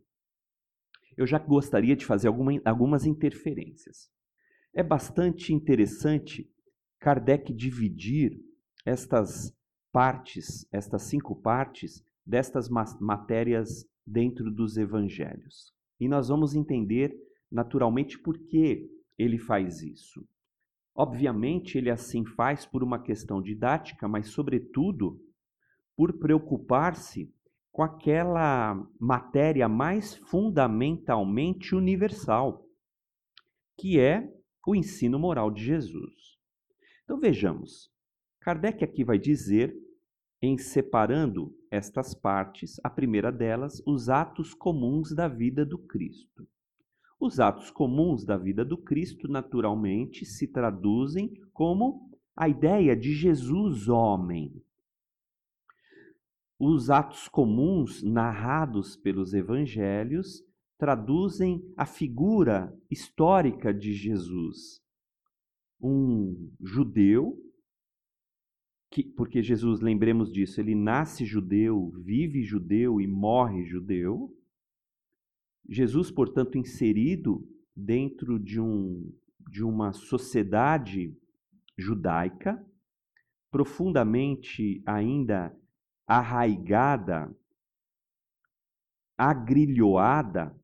eu 1.17 1.27
já 1.27 1.41
gostaria 1.41 1.97
de 1.97 2.07
fazer 2.07 2.29
alguma, 2.29 2.53
algumas 2.65 3.05
interferências. 3.05 4.09
É 4.73 4.85
bastante 4.85 5.53
interessante 5.53 6.49
Kardec 7.01 7.53
dividir 7.53 8.54
estas 8.85 9.57
partes, 9.93 10.67
estas 10.73 11.03
cinco 11.03 11.35
partes, 11.37 12.05
destas 12.27 12.69
matérias 12.69 13.87
dentro 14.07 14.51
dos 14.51 14.77
evangelhos. 14.77 15.73
E 16.01 16.09
nós 16.09 16.29
vamos 16.29 16.55
entender 16.55 17.15
naturalmente 17.51 18.19
por 18.19 18.39
que 18.39 18.91
ele 19.17 19.39
faz 19.39 19.83
isso. 19.83 20.27
Obviamente, 20.95 21.79
ele 21.79 21.91
assim 21.91 22.25
faz 22.25 22.67
por 22.67 22.83
uma 22.83 23.03
questão 23.03 23.43
didática, 23.43 24.07
mas, 24.07 24.29
sobretudo, 24.29 25.21
por 25.97 26.19
preocupar-se 26.19 27.33
com 27.73 27.83
aquela 27.83 28.75
matéria 29.01 29.69
mais 29.69 30.15
fundamentalmente 30.15 31.75
universal, 31.75 32.65
que 33.77 33.99
é 33.99 34.33
o 34.67 34.75
ensino 34.75 35.19
moral 35.19 35.51
de 35.51 35.65
Jesus. 35.65 36.39
Então 37.03 37.19
vejamos, 37.19 37.91
Kardec 38.45 38.85
aqui 38.85 39.03
vai 39.03 39.19
dizer, 39.19 39.75
em 40.43 40.59
separando 40.59 41.57
estas 41.71 42.15
partes, 42.15 42.79
a 42.85 42.91
primeira 42.91 43.33
delas, 43.33 43.83
os 43.87 44.11
atos 44.11 44.53
comuns 44.53 45.15
da 45.15 45.27
vida 45.27 45.65
do 45.65 45.79
Cristo. 45.79 46.47
Os 47.19 47.41
atos 47.41 47.71
comuns 47.71 48.25
da 48.25 48.37
vida 48.37 48.65
do 48.65 48.77
Cristo, 48.77 49.29
naturalmente, 49.29 50.27
se 50.27 50.47
traduzem 50.47 51.33
como 51.55 52.11
a 52.37 52.47
ideia 52.47 52.95
de 52.95 53.15
Jesus 53.15 53.89
homem, 53.89 54.53
os 56.59 56.89
atos 56.89 57.29
comuns 57.29 58.03
narrados 58.03 58.97
pelos 58.97 59.35
evangelhos 59.35 60.45
traduzem 60.79 61.63
a 61.77 61.85
figura 61.85 62.73
histórica 62.91 63.73
de 63.73 63.93
Jesus. 63.93 64.81
Um 65.81 66.51
judeu, 66.61 67.37
que, 68.95 69.03
porque 69.03 69.43
Jesus, 69.43 69.81
lembremos 69.81 70.33
disso, 70.33 70.61
ele 70.61 70.73
nasce 70.73 71.25
judeu, 71.25 71.91
vive 72.05 72.45
judeu 72.45 73.01
e 73.01 73.09
morre 73.09 73.65
judeu. 73.65 74.33
Jesus, 75.69 76.13
portanto, 76.13 76.57
inserido 76.57 77.45
dentro 77.75 78.39
de, 78.39 78.61
um, 78.61 79.13
de 79.51 79.65
uma 79.65 79.93
sociedade 79.93 81.13
judaica, 81.77 82.65
profundamente 83.51 84.81
ainda 84.87 85.53
arraigada, 86.07 87.37
agrilhoada 89.19 90.57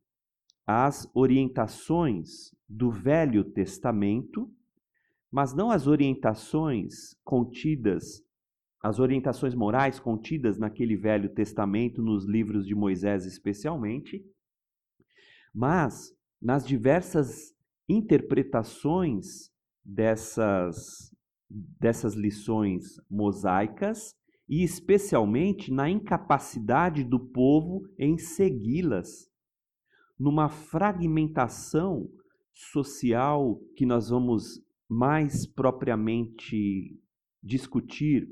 às 0.64 1.10
orientações 1.16 2.54
do 2.68 2.92
Velho 2.92 3.42
Testamento, 3.42 4.48
mas 5.30 5.54
não 5.54 5.70
as 5.70 5.86
orientações 5.86 7.14
contidas, 7.24 8.22
as 8.82 8.98
orientações 8.98 9.54
morais 9.54 10.00
contidas 10.00 10.58
naquele 10.58 10.96
Velho 10.96 11.28
Testamento, 11.28 12.02
nos 12.02 12.26
livros 12.26 12.66
de 12.66 12.74
Moisés 12.74 13.24
especialmente, 13.26 14.24
mas 15.54 16.12
nas 16.40 16.66
diversas 16.66 17.54
interpretações 17.88 19.50
dessas, 19.84 21.14
dessas 21.48 22.14
lições 22.14 23.00
mosaicas 23.08 24.14
e 24.48 24.64
especialmente 24.64 25.72
na 25.72 25.88
incapacidade 25.88 27.04
do 27.04 27.20
povo 27.20 27.88
em 27.98 28.18
segui-las, 28.18 29.30
numa 30.18 30.48
fragmentação 30.48 32.10
social 32.52 33.60
que 33.76 33.86
nós 33.86 34.10
vamos 34.10 34.60
mais 34.90 35.46
propriamente 35.46 37.00
discutir 37.40 38.28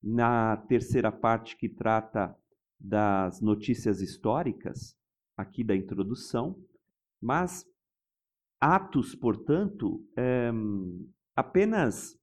na 0.00 0.56
terceira 0.68 1.10
parte 1.10 1.56
que 1.56 1.68
trata 1.68 2.38
das 2.78 3.40
notícias 3.40 4.00
históricas, 4.00 4.96
aqui 5.36 5.64
da 5.64 5.74
introdução, 5.74 6.56
mas 7.20 7.66
atos, 8.60 9.16
portanto, 9.16 10.06
é, 10.16 10.52
apenas 11.34 12.16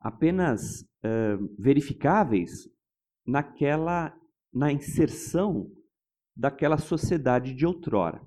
apenas 0.00 0.82
uh, 0.82 1.54
verificáveis 1.56 2.68
naquela 3.24 4.12
na 4.52 4.72
inserção 4.72 5.70
daquela 6.34 6.76
sociedade 6.76 7.54
de 7.54 7.64
outrora. 7.64 8.20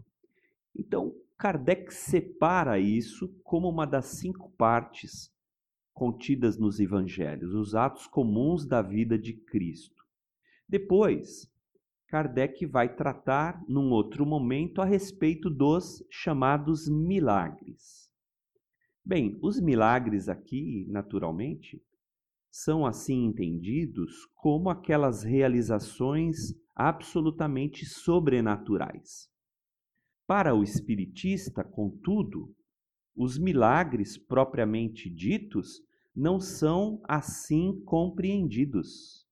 Então, 0.74 1.14
Kardec 1.46 1.94
separa 1.94 2.80
isso 2.80 3.30
como 3.44 3.70
uma 3.70 3.86
das 3.86 4.08
cinco 4.08 4.50
partes 4.58 5.32
contidas 5.94 6.58
nos 6.58 6.80
evangelhos, 6.80 7.54
os 7.54 7.76
atos 7.76 8.08
comuns 8.08 8.66
da 8.66 8.82
vida 8.82 9.16
de 9.16 9.32
Cristo. 9.32 10.04
Depois, 10.68 11.48
Kardec 12.08 12.66
vai 12.66 12.96
tratar, 12.96 13.64
num 13.70 13.92
outro 13.92 14.26
momento, 14.26 14.82
a 14.82 14.86
respeito 14.86 15.48
dos 15.48 16.04
chamados 16.10 16.90
milagres. 16.90 18.12
Bem, 19.06 19.38
os 19.40 19.62
milagres 19.62 20.28
aqui, 20.28 20.88
naturalmente, 20.90 21.80
são 22.50 22.88
assim 22.88 23.24
entendidos 23.24 24.26
como 24.34 24.68
aquelas 24.68 25.22
realizações 25.22 26.56
absolutamente 26.76 27.86
sobrenaturais. 27.86 29.30
Para 30.28 30.56
o 30.56 30.64
espiritista, 30.64 31.64
contudo, 31.64 32.52
os 33.16 33.38
milagres 33.38 34.18
propriamente 34.18 35.10
ditos 35.10 35.82
não 36.16 36.40
são 36.40 37.02
assim 37.08 37.80
compreendidos. 37.86 39.26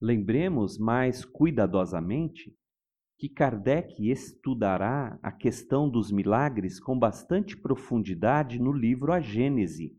Lembremos 0.00 0.78
mais 0.78 1.24
cuidadosamente 1.24 2.54
que 3.18 3.28
Kardec 3.28 4.08
estudará 4.10 5.18
a 5.22 5.32
questão 5.32 5.90
dos 5.90 6.10
milagres 6.10 6.80
com 6.80 6.98
bastante 6.98 7.56
profundidade 7.56 8.58
no 8.58 8.72
livro 8.72 9.12
A 9.12 9.20
Gênese, 9.20 9.94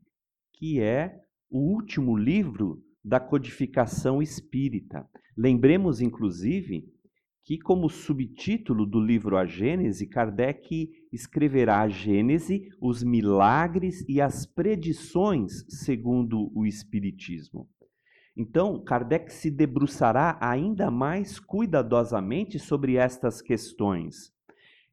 que 0.53 0.79
é 0.79 1.21
o 1.49 1.59
último 1.59 2.15
livro 2.15 2.83
da 3.03 3.19
codificação 3.19 4.21
espírita. 4.21 5.07
Lembremos, 5.37 6.01
inclusive, 6.01 6.91
que, 7.43 7.57
como 7.57 7.89
subtítulo 7.89 8.85
do 8.85 8.99
livro 8.99 9.35
A 9.35 9.45
Gênese, 9.45 10.07
Kardec 10.07 10.91
escreverá 11.11 11.81
a 11.81 11.89
Gênese, 11.89 12.69
os 12.79 13.03
milagres 13.03 14.05
e 14.07 14.21
as 14.21 14.45
predições 14.45 15.65
segundo 15.67 16.51
o 16.55 16.65
Espiritismo. 16.65 17.67
Então, 18.37 18.81
Kardec 18.83 19.33
se 19.33 19.51
debruçará 19.51 20.37
ainda 20.39 20.89
mais 20.89 21.39
cuidadosamente 21.39 22.57
sobre 22.57 22.95
estas 22.95 23.41
questões. 23.41 24.31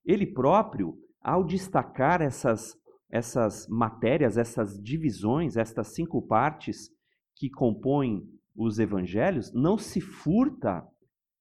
Ele 0.05 0.27
próprio, 0.27 0.99
ao 1.23 1.45
destacar 1.45 2.21
essas, 2.21 2.75
essas 3.11 3.69
matérias, 3.69 4.37
essas 4.37 4.83
divisões, 4.83 5.57
estas 5.57 5.89
cinco 5.95 6.21
partes 6.23 6.91
que 7.37 7.49
compõem 7.49 8.27
os 8.57 8.81
evangelhos, 8.81 9.53
não 9.53 9.79
se 9.79 10.01
furta 10.01 10.85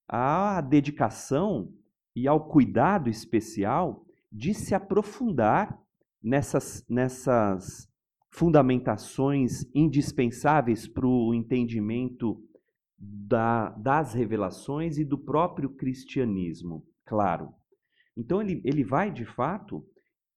à 0.08 0.62
dedicação 0.62 1.72
e 2.15 2.28
ao 2.28 2.48
cuidado 2.48 3.10
especial 3.10 4.06
de 4.32 4.54
se 4.54 4.74
aprofundar 4.74 5.80
nessas, 6.22 6.86
nessas 6.89 7.88
fundamentações 8.30 9.65
indispensáveis 9.74 10.88
para 10.88 11.08
o 11.08 11.34
entendimento 11.34 12.41
da, 12.98 13.70
das 13.72 14.13
revelações 14.13 14.98
e 14.98 15.06
do 15.06 15.17
próprio 15.17 15.70
cristianismo, 15.70 16.86
claro. 17.06 17.54
Então, 18.15 18.41
ele, 18.41 18.62
ele 18.65 18.84
vai, 18.84 19.12
de 19.12 19.26
fato, 19.26 19.86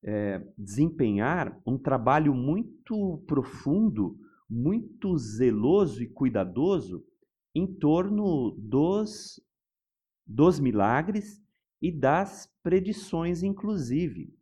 é, 0.02 0.42
desempenhar 0.56 1.58
um 1.66 1.78
trabalho 1.78 2.34
muito 2.34 3.22
profundo, 3.26 4.18
muito 4.48 5.16
zeloso 5.16 6.02
e 6.02 6.08
cuidadoso 6.08 7.02
em 7.54 7.66
torno 7.66 8.52
dos, 8.58 9.40
dos 10.30 10.60
milagres 10.60 11.42
e 11.82 11.90
das 11.90 12.48
predições, 12.62 13.42
inclusive. 13.42 14.32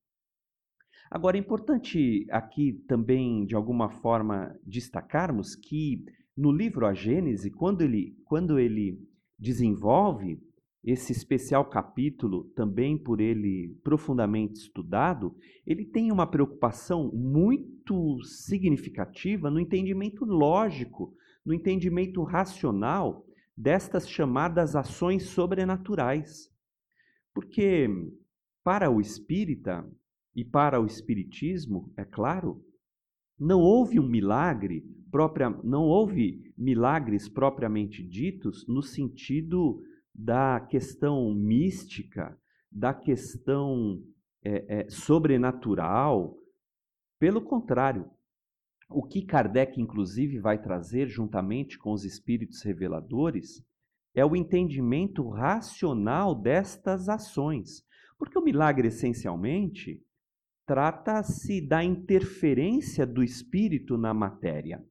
Agora, 1.10 1.38
é 1.38 1.40
importante 1.40 2.26
aqui 2.30 2.74
também, 2.86 3.46
de 3.46 3.54
alguma 3.54 3.88
forma, 3.88 4.54
destacarmos 4.62 5.54
que 5.54 6.04
no 6.36 6.52
livro 6.52 6.84
A 6.84 6.92
Gênese, 6.92 7.50
quando 7.50 7.80
ele, 7.80 8.14
quando 8.26 8.58
ele 8.58 9.00
desenvolve 9.38 10.38
esse 10.84 11.10
especial 11.10 11.64
capítulo, 11.64 12.44
também 12.54 12.98
por 12.98 13.18
ele 13.18 13.74
profundamente 13.82 14.60
estudado, 14.60 15.34
ele 15.66 15.86
tem 15.86 16.12
uma 16.12 16.26
preocupação 16.26 17.10
muito 17.14 18.22
significativa 18.24 19.50
no 19.50 19.58
entendimento 19.58 20.26
lógico, 20.26 21.14
no 21.44 21.54
entendimento 21.54 22.22
racional 22.22 23.24
destas 23.58 24.08
chamadas 24.08 24.76
ações 24.76 25.24
sobrenaturais. 25.24 26.48
Porque, 27.34 27.88
para 28.62 28.88
o 28.88 29.00
espírita, 29.00 29.84
e 30.34 30.44
para 30.44 30.80
o 30.80 30.86
espiritismo, 30.86 31.92
é 31.96 32.04
claro, 32.04 32.64
não 33.36 33.60
houve 33.60 33.98
um 33.98 34.06
milagre 34.06 34.84
própria, 35.10 35.50
não 35.64 35.82
houve 35.82 36.52
milagres 36.56 37.28
propriamente 37.28 38.04
ditos 38.04 38.64
no 38.68 38.80
sentido 38.80 39.82
da 40.14 40.60
questão 40.60 41.34
mística, 41.34 42.38
da 42.70 42.94
questão 42.94 44.00
é, 44.44 44.82
é, 44.82 44.88
sobrenatural. 44.88 46.38
Pelo 47.18 47.42
contrário, 47.42 48.08
o 48.88 49.02
que 49.02 49.22
Kardec, 49.22 49.80
inclusive, 49.80 50.38
vai 50.38 50.60
trazer 50.60 51.08
juntamente 51.08 51.78
com 51.78 51.92
os 51.92 52.04
espíritos 52.04 52.62
reveladores 52.62 53.62
é 54.14 54.24
o 54.24 54.34
entendimento 54.34 55.28
racional 55.28 56.34
destas 56.34 57.08
ações. 57.08 57.84
Porque 58.18 58.38
o 58.38 58.42
milagre, 58.42 58.88
essencialmente, 58.88 60.02
trata-se 60.66 61.60
da 61.60 61.84
interferência 61.84 63.06
do 63.06 63.22
espírito 63.22 63.96
na 63.96 64.12
matéria. 64.12 64.84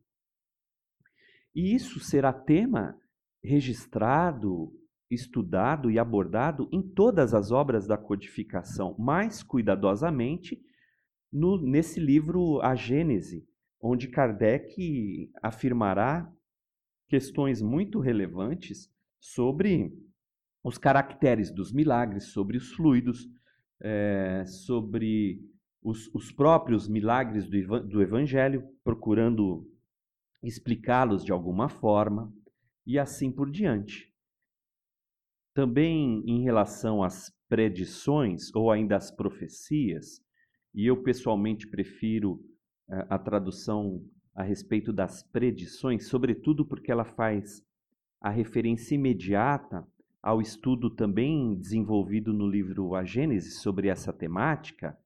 E 1.53 1.73
isso 1.73 1.99
será 1.99 2.31
tema 2.31 2.95
registrado, 3.43 4.71
estudado 5.09 5.89
e 5.89 5.97
abordado 5.97 6.69
em 6.71 6.81
todas 6.81 7.33
as 7.33 7.51
obras 7.51 7.87
da 7.87 7.97
codificação, 7.97 8.95
mais 8.97 9.41
cuidadosamente 9.41 10.61
no, 11.31 11.61
nesse 11.61 11.99
livro 11.99 12.61
A 12.61 12.75
Gênese, 12.75 13.47
onde 13.87 14.09
Kardec 14.09 15.31
afirmará 15.41 16.29
questões 17.07 17.61
muito 17.61 17.99
relevantes 17.99 18.91
sobre 19.19 19.93
os 20.63 20.77
caracteres 20.77 21.49
dos 21.49 21.71
milagres, 21.71 22.25
sobre 22.25 22.57
os 22.57 22.73
fluidos, 22.73 23.29
é, 23.79 24.43
sobre 24.45 25.41
os, 25.81 26.13
os, 26.13 26.31
próprios 26.31 26.89
milagres 26.89 27.47
do, 27.47 27.79
do 27.87 28.01
Evangelho, 28.01 28.67
procurando 28.83 29.65
explicá-los 30.43 31.23
de 31.23 31.31
alguma 31.31 31.69
forma, 31.69 32.33
e 32.85 32.99
assim 32.99 33.31
por 33.31 33.49
diante. 33.49 34.13
Também 35.53 36.23
em 36.27 36.43
relação 36.43 37.01
às 37.01 37.33
predições 37.47 38.53
ou 38.53 38.69
ainda 38.69 38.97
às 38.97 39.09
profecias, 39.09 40.21
e 40.73 40.85
eu 40.85 41.01
pessoalmente 41.01 41.67
prefiro 41.67 42.39
a, 42.87 43.17
tradução 43.19 44.03
a 44.33 44.43
respeito 44.43 44.93
das 44.93 45.23
predições, 45.23 46.07
sobretudo 46.07 46.65
porque 46.65 46.91
ela 46.91 47.05
faz 47.05 47.63
a 48.21 48.29
referência 48.29 48.95
imediata 48.95 49.87
ao 50.21 50.41
estudo 50.41 50.89
também 50.89 51.55
desenvolvido 51.55 52.33
no 52.33 52.47
livro 52.47 52.95
A 52.95 53.03
Gênese 53.03 53.51
sobre 53.51 53.87
essa 53.87 54.11
temática, 54.11 54.97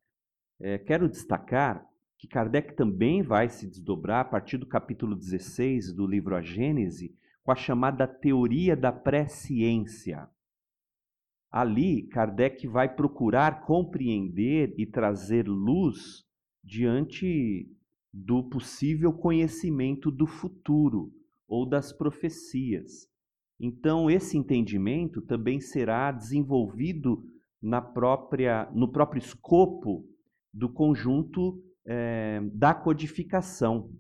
é, 0.60 0.78
quero 0.78 1.10
destacar 1.10 1.86
que 2.18 2.28
Kardec 2.28 2.76
também 2.76 3.24
vai 3.24 3.50
se 3.50 3.68
desdobrar 3.68 4.22
a 4.22 4.30
partir 4.30 4.58
do 4.58 4.66
capítulo 4.66 5.16
16 5.16 5.92
do 5.92 6.06
livro 6.06 6.36
A 6.36 6.42
Gênese 6.42 7.16
com 7.44 7.52
a 7.52 7.56
chamada 7.56 8.08
teoria 8.08 8.76
da 8.76 8.92
presciência. 8.92 10.30
Ali, 11.52 12.04
Kardec 12.04 12.68
vai 12.68 12.94
procurar 12.94 13.62
compreender 13.62 14.74
e 14.78 14.86
trazer 14.86 15.48
luz 15.48 16.24
diante 16.64 17.70
do 18.14 18.44
possível 18.44 19.14
conhecimento 19.14 20.12
do 20.12 20.28
futuro 20.28 21.14
ou 21.48 21.66
das 21.66 21.94
profecias. 21.94 23.10
Então, 23.60 24.10
esse 24.10 24.38
entendimento 24.38 25.22
também 25.22 25.60
será 25.60 26.12
desenvolvido 26.12 27.24
na 27.62 27.82
própria, 27.82 28.70
no 28.74 28.92
próprio 28.92 29.20
escopo 29.20 30.06
do 30.54 30.68
conjunto 30.68 31.64
é, 31.86 32.42
da 32.54 32.74
codificação. 32.74 33.92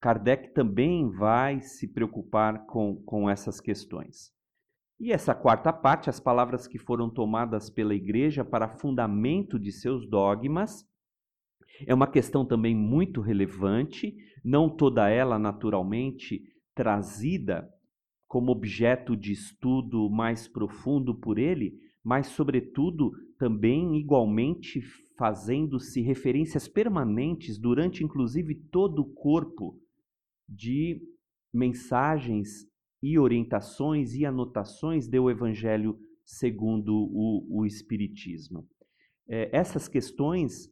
Kardec 0.00 0.54
também 0.54 1.10
vai 1.10 1.60
se 1.60 1.88
preocupar 1.88 2.64
com, 2.66 3.02
com 3.04 3.28
essas 3.28 3.60
questões. 3.60 4.32
E 4.98 5.12
essa 5.12 5.34
quarta 5.34 5.72
parte, 5.72 6.08
as 6.08 6.20
palavras 6.20 6.66
que 6.66 6.78
foram 6.78 7.10
tomadas 7.10 7.68
pela 7.68 7.94
Igreja 7.94 8.44
para 8.44 8.68
fundamento 8.68 9.58
de 9.58 9.72
seus 9.72 10.08
dogmas, 10.08 10.86
é 11.84 11.94
uma 11.94 12.06
questão 12.06 12.44
também 12.44 12.74
muito 12.74 13.20
relevante, 13.20 14.14
não 14.44 14.68
toda 14.68 15.08
ela 15.08 15.38
naturalmente 15.38 16.42
trazida 16.74 17.68
como 18.28 18.52
objeto 18.52 19.16
de 19.16 19.32
estudo 19.32 20.08
mais 20.10 20.46
profundo 20.46 21.14
por 21.14 21.38
ele, 21.38 21.74
mas, 22.02 22.28
sobretudo, 22.28 23.12
também 23.38 23.96
igualmente 23.96 24.80
fazendo-se 25.18 26.00
referências 26.00 26.68
permanentes 26.68 27.58
durante, 27.58 28.04
inclusive, 28.04 28.54
todo 28.54 29.00
o 29.02 29.12
corpo 29.14 29.80
de 30.48 31.00
mensagens 31.52 32.66
e 33.02 33.18
orientações 33.18 34.14
e 34.14 34.24
anotações 34.24 35.08
do 35.08 35.30
Evangelho 35.30 35.98
segundo 36.24 36.92
o, 36.94 37.60
o 37.60 37.66
Espiritismo. 37.66 38.68
É, 39.28 39.48
essas 39.56 39.88
questões 39.88 40.70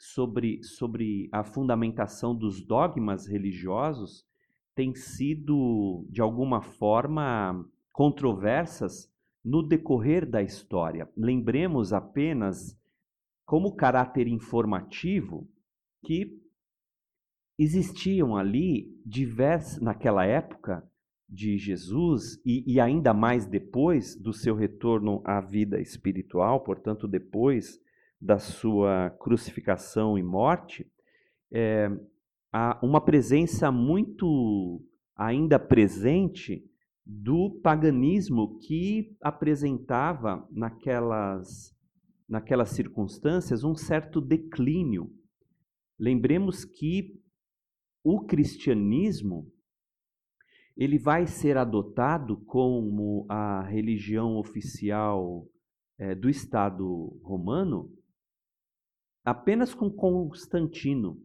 sobre, 0.00 0.62
sobre 0.64 1.28
a 1.30 1.44
fundamentação 1.44 2.34
dos 2.34 2.64
dogmas 2.64 3.26
religiosos 3.26 4.26
têm 4.74 4.94
sido, 4.94 6.06
de 6.08 6.22
alguma 6.22 6.62
forma, 6.62 7.68
controversas 7.92 9.12
no 9.44 9.62
decorrer 9.62 10.26
da 10.26 10.42
história. 10.42 11.06
Lembremos 11.14 11.92
apenas, 11.92 12.74
como 13.44 13.76
caráter 13.76 14.26
informativo, 14.26 15.46
que 16.02 16.40
existiam 17.58 18.38
ali 18.38 18.98
diversas, 19.04 19.82
naquela 19.82 20.24
época 20.24 20.82
de 21.28 21.58
Jesus 21.58 22.40
e, 22.44 22.64
e 22.66 22.80
ainda 22.80 23.12
mais 23.12 23.44
depois 23.44 24.16
do 24.16 24.32
seu 24.32 24.54
retorno 24.54 25.20
à 25.26 25.42
vida 25.42 25.78
espiritual, 25.78 26.64
portanto, 26.64 27.06
depois 27.06 27.78
da 28.20 28.38
sua 28.38 29.10
crucificação 29.18 30.18
e 30.18 30.22
morte, 30.22 30.86
é, 31.52 31.88
há 32.52 32.78
uma 32.82 33.00
presença 33.00 33.72
muito 33.72 34.82
ainda 35.16 35.58
presente 35.58 36.64
do 37.04 37.60
paganismo 37.62 38.58
que 38.58 39.16
apresentava 39.22 40.46
naquelas, 40.50 41.74
naquelas 42.28 42.70
circunstâncias 42.70 43.64
um 43.64 43.74
certo 43.74 44.20
declínio. 44.20 45.10
Lembremos 45.98 46.64
que 46.64 47.18
o 48.04 48.24
cristianismo 48.24 49.50
ele 50.76 50.98
vai 50.98 51.26
ser 51.26 51.56
adotado 51.58 52.38
como 52.46 53.26
a 53.28 53.62
religião 53.62 54.36
oficial 54.36 55.46
é, 55.98 56.14
do 56.14 56.28
Estado 56.30 57.18
romano 57.22 57.90
apenas 59.24 59.74
com 59.74 59.90
Constantino 59.90 61.20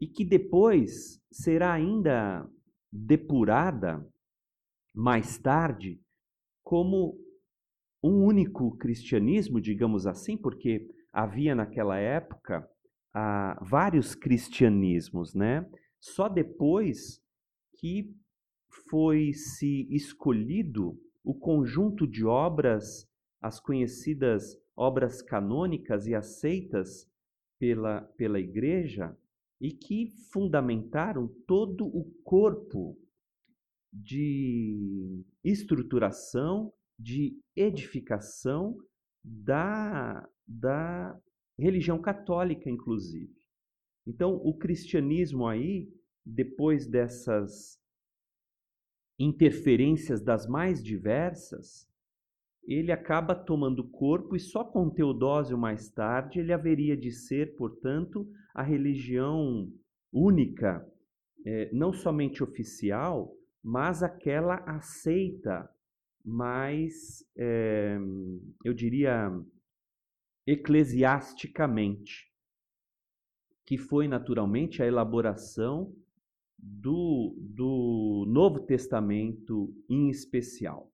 e 0.00 0.06
que 0.06 0.24
depois 0.24 1.20
será 1.30 1.72
ainda 1.72 2.48
depurada 2.92 4.06
mais 4.94 5.38
tarde 5.38 6.00
como 6.62 7.18
um 8.02 8.24
único 8.24 8.76
cristianismo, 8.76 9.60
digamos 9.60 10.06
assim, 10.06 10.36
porque 10.36 10.88
havia 11.12 11.54
naquela 11.54 11.98
época 11.98 12.68
ah, 13.14 13.58
vários 13.62 14.14
cristianismos, 14.14 15.34
né? 15.34 15.68
Só 16.00 16.28
depois 16.28 17.22
que 17.78 18.14
foi 18.90 19.32
se 19.32 19.86
escolhido 19.90 20.98
o 21.22 21.34
conjunto 21.34 22.06
de 22.06 22.24
obras, 22.24 23.08
as 23.40 23.58
conhecidas 23.60 24.56
obras 24.76 25.22
canônicas 25.22 26.06
e 26.06 26.14
aceitas 26.14 27.10
pela, 27.58 28.02
pela 28.16 28.40
igreja, 28.40 29.16
e 29.60 29.70
que 29.70 30.12
fundamentaram 30.32 31.28
todo 31.46 31.86
o 31.86 32.04
corpo 32.22 32.98
de 33.92 35.24
estruturação, 35.42 36.72
de 36.98 37.40
edificação 37.56 38.76
da, 39.22 40.28
da 40.46 41.18
religião 41.58 42.00
católica, 42.00 42.68
inclusive. 42.68 43.34
Então, 44.06 44.34
o 44.34 44.56
cristianismo 44.56 45.46
aí, 45.46 45.88
depois 46.26 46.86
dessas 46.86 47.78
interferências 49.18 50.20
das 50.20 50.46
mais 50.46 50.82
diversas, 50.82 51.88
ele 52.66 52.90
acaba 52.92 53.34
tomando 53.34 53.84
corpo 53.84 54.34
e 54.34 54.40
só 54.40 54.64
com 54.64 54.88
Teodósio 54.88 55.58
mais 55.58 55.88
tarde 55.90 56.40
ele 56.40 56.52
haveria 56.52 56.96
de 56.96 57.12
ser, 57.12 57.56
portanto, 57.56 58.26
a 58.54 58.62
religião 58.62 59.70
única, 60.12 60.86
é, 61.44 61.70
não 61.72 61.92
somente 61.92 62.42
oficial, 62.42 63.34
mas 63.62 64.02
aquela 64.02 64.56
aceita 64.66 65.68
mais, 66.24 67.22
é, 67.36 67.98
eu 68.64 68.72
diria, 68.72 69.30
eclesiasticamente, 70.46 72.32
que 73.66 73.76
foi 73.76 74.06
naturalmente 74.08 74.82
a 74.82 74.86
elaboração 74.86 75.94
do, 76.58 77.34
do 77.38 78.24
Novo 78.28 78.60
Testamento 78.60 79.74
em 79.88 80.08
especial. 80.08 80.93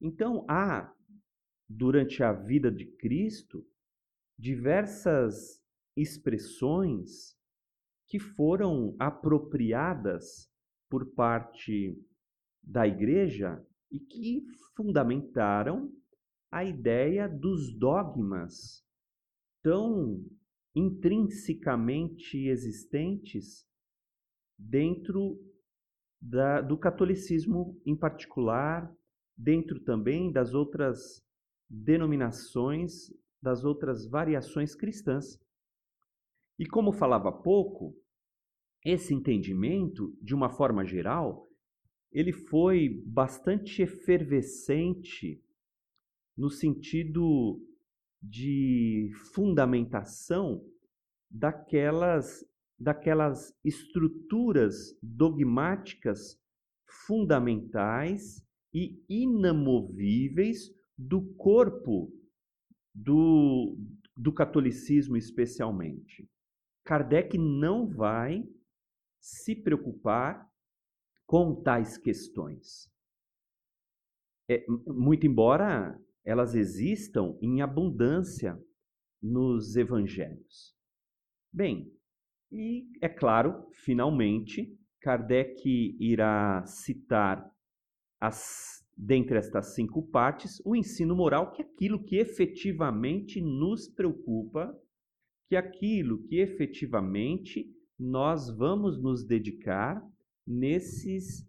Então, 0.00 0.44
há, 0.48 0.92
durante 1.68 2.22
a 2.22 2.32
vida 2.32 2.70
de 2.70 2.86
Cristo, 2.96 3.66
diversas 4.38 5.62
expressões 5.96 7.36
que 8.06 8.18
foram 8.18 8.94
apropriadas 8.98 10.50
por 10.90 11.06
parte 11.14 11.96
da 12.62 12.86
igreja 12.86 13.64
e 13.90 13.98
que 13.98 14.44
fundamentaram 14.76 15.92
a 16.50 16.64
ideia 16.64 17.28
dos 17.28 17.76
dogmas 17.76 18.84
tão 19.62 20.24
intrinsecamente 20.74 22.46
existentes 22.48 23.66
dentro 24.58 25.38
da, 26.20 26.60
do 26.60 26.76
catolicismo 26.76 27.80
em 27.86 27.96
particular, 27.96 28.92
dentro 29.36 29.80
também 29.80 30.30
das 30.30 30.54
outras 30.54 31.24
denominações, 31.68 33.12
das 33.42 33.64
outras 33.64 34.06
variações 34.06 34.74
cristãs. 34.74 35.38
E 36.58 36.66
como 36.66 36.92
falava 36.92 37.32
pouco, 37.32 37.96
esse 38.84 39.14
entendimento, 39.14 40.16
de 40.20 40.34
uma 40.34 40.50
forma 40.50 40.84
geral, 40.84 41.48
ele 42.12 42.32
foi 42.32 43.02
bastante 43.06 43.82
efervescente 43.82 45.42
no 46.36 46.48
sentido 46.48 47.60
de 48.22 49.10
fundamentação 49.32 50.64
daquelas 51.30 52.44
daquelas 52.78 53.56
estruturas 53.64 54.98
dogmáticas 55.00 56.40
fundamentais 57.06 58.43
e 58.74 59.04
inamovíveis 59.08 60.74
do 60.98 61.22
corpo 61.34 62.12
do, 62.92 63.78
do 64.16 64.32
catolicismo, 64.32 65.16
especialmente. 65.16 66.28
Kardec 66.84 67.38
não 67.38 67.88
vai 67.88 68.46
se 69.20 69.54
preocupar 69.54 70.50
com 71.26 71.62
tais 71.62 71.96
questões. 71.96 72.92
É, 74.50 74.64
muito 74.86 75.26
embora 75.26 75.98
elas 76.24 76.54
existam 76.54 77.38
em 77.40 77.62
abundância 77.62 78.58
nos 79.22 79.76
evangelhos. 79.76 80.74
Bem, 81.52 81.90
e 82.50 82.86
é 83.00 83.08
claro, 83.08 83.68
finalmente, 83.72 84.78
Kardec 85.00 85.62
irá 86.00 86.64
citar 86.66 87.53
as, 88.26 88.84
dentre 88.96 89.36
estas 89.36 89.74
cinco 89.74 90.02
partes 90.02 90.60
o 90.64 90.74
ensino 90.74 91.14
moral, 91.14 91.52
que 91.52 91.62
é 91.62 91.64
aquilo 91.64 92.02
que 92.02 92.16
efetivamente 92.16 93.40
nos 93.40 93.88
preocupa, 93.88 94.74
que 95.48 95.56
é 95.56 95.58
aquilo 95.58 96.22
que 96.24 96.36
efetivamente 96.36 97.70
nós 97.98 98.48
vamos 98.50 99.00
nos 99.00 99.24
dedicar 99.24 100.02
nesses 100.46 101.46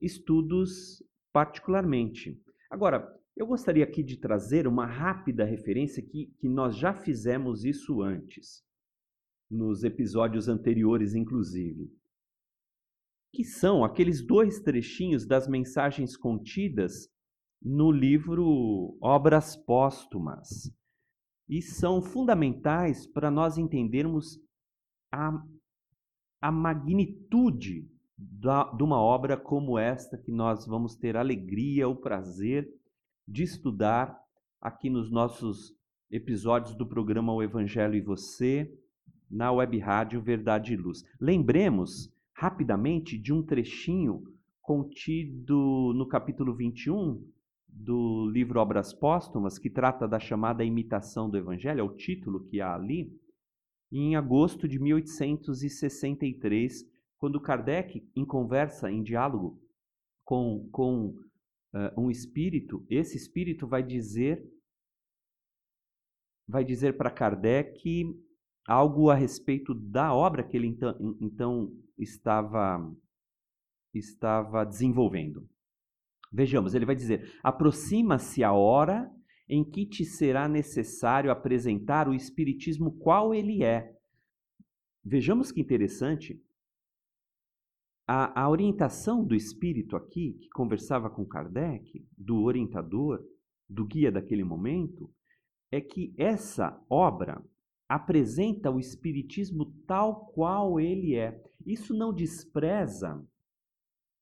estudos 0.00 1.02
particularmente. 1.32 2.40
Agora, 2.70 3.12
eu 3.36 3.46
gostaria 3.46 3.84
aqui 3.84 4.02
de 4.02 4.16
trazer 4.16 4.66
uma 4.66 4.86
rápida 4.86 5.44
referência 5.44 6.02
que, 6.02 6.26
que 6.38 6.48
nós 6.48 6.76
já 6.76 6.94
fizemos 6.94 7.64
isso 7.64 8.00
antes, 8.00 8.62
nos 9.50 9.84
episódios 9.84 10.48
anteriores, 10.48 11.14
inclusive. 11.14 11.92
Que 13.34 13.42
são 13.42 13.82
aqueles 13.82 14.24
dois 14.24 14.60
trechinhos 14.60 15.26
das 15.26 15.48
mensagens 15.48 16.16
contidas 16.16 17.08
no 17.60 17.90
livro 17.90 18.96
Obras 19.00 19.56
Póstumas. 19.56 20.72
E 21.48 21.60
são 21.60 22.00
fundamentais 22.00 23.08
para 23.08 23.32
nós 23.32 23.58
entendermos 23.58 24.38
a, 25.12 25.42
a 26.40 26.52
magnitude 26.52 27.90
da, 28.16 28.70
de 28.72 28.84
uma 28.84 29.02
obra 29.02 29.36
como 29.36 29.76
esta, 29.80 30.16
que 30.16 30.30
nós 30.30 30.64
vamos 30.64 30.94
ter 30.94 31.16
alegria, 31.16 31.88
o 31.88 31.96
prazer 31.96 32.72
de 33.26 33.42
estudar 33.42 34.16
aqui 34.60 34.88
nos 34.88 35.10
nossos 35.10 35.74
episódios 36.08 36.76
do 36.76 36.86
programa 36.86 37.34
O 37.34 37.42
Evangelho 37.42 37.96
e 37.96 38.00
Você, 38.00 38.72
na 39.28 39.50
web 39.50 39.76
rádio 39.80 40.22
Verdade 40.22 40.74
e 40.74 40.76
Luz. 40.76 41.02
Lembremos 41.20 42.13
rapidamente 42.34 43.18
de 43.18 43.32
um 43.32 43.42
trechinho 43.42 44.22
contido 44.60 45.92
no 45.94 46.06
capítulo 46.08 46.54
21 46.54 47.22
do 47.68 48.30
livro 48.30 48.60
Obras 48.60 48.92
Póstumas, 48.92 49.58
que 49.58 49.68
trata 49.68 50.06
da 50.06 50.18
chamada 50.18 50.64
imitação 50.64 51.28
do 51.28 51.36
Evangelho, 51.36 51.80
é 51.80 51.82
o 51.82 51.94
título 51.94 52.44
que 52.44 52.60
há 52.60 52.74
ali, 52.74 53.12
em 53.92 54.16
agosto 54.16 54.66
de 54.66 54.80
1863, 54.80 56.84
quando 57.18 57.40
Kardec, 57.40 58.08
em 58.14 58.24
conversa, 58.24 58.90
em 58.90 59.02
diálogo 59.02 59.60
com, 60.24 60.68
com 60.72 61.14
uh, 61.74 62.00
um 62.00 62.10
espírito, 62.10 62.84
esse 62.88 63.16
espírito 63.16 63.66
vai 63.66 63.82
dizer 63.82 64.42
vai 66.46 66.64
dizer 66.64 66.96
para 66.96 67.10
Kardec 67.10 68.04
algo 68.66 69.08
a 69.08 69.14
respeito 69.14 69.74
da 69.74 70.12
obra 70.12 70.42
que 70.42 70.56
ele 70.56 70.66
então, 70.66 71.16
então 71.20 71.72
estava 71.98 72.92
estava 73.92 74.64
desenvolvendo. 74.64 75.48
Vejamos, 76.32 76.74
ele 76.74 76.86
vai 76.86 76.96
dizer: 76.96 77.38
aproxima-se 77.42 78.42
a 78.42 78.52
hora 78.52 79.10
em 79.48 79.62
que 79.62 79.86
te 79.86 80.04
será 80.04 80.48
necessário 80.48 81.30
apresentar 81.30 82.08
o 82.08 82.14
Espiritismo 82.14 82.92
qual 82.98 83.34
ele 83.34 83.62
é. 83.62 83.94
Vejamos 85.04 85.52
que 85.52 85.60
interessante 85.60 86.42
a, 88.06 88.42
a 88.42 88.50
orientação 88.50 89.24
do 89.24 89.34
espírito 89.34 89.96
aqui, 89.96 90.34
que 90.40 90.48
conversava 90.50 91.08
com 91.08 91.24
Kardec, 91.24 92.06
do 92.16 92.42
orientador, 92.42 93.22
do 93.68 93.84
guia 93.84 94.12
daquele 94.12 94.44
momento, 94.44 95.10
é 95.70 95.80
que 95.80 96.14
essa 96.16 96.78
obra 96.88 97.42
apresenta 97.88 98.70
o 98.70 98.78
espiritismo 98.78 99.66
tal 99.86 100.26
qual 100.26 100.78
ele 100.78 101.14
é. 101.14 101.42
Isso 101.66 101.94
não 101.94 102.12
despreza 102.12 103.22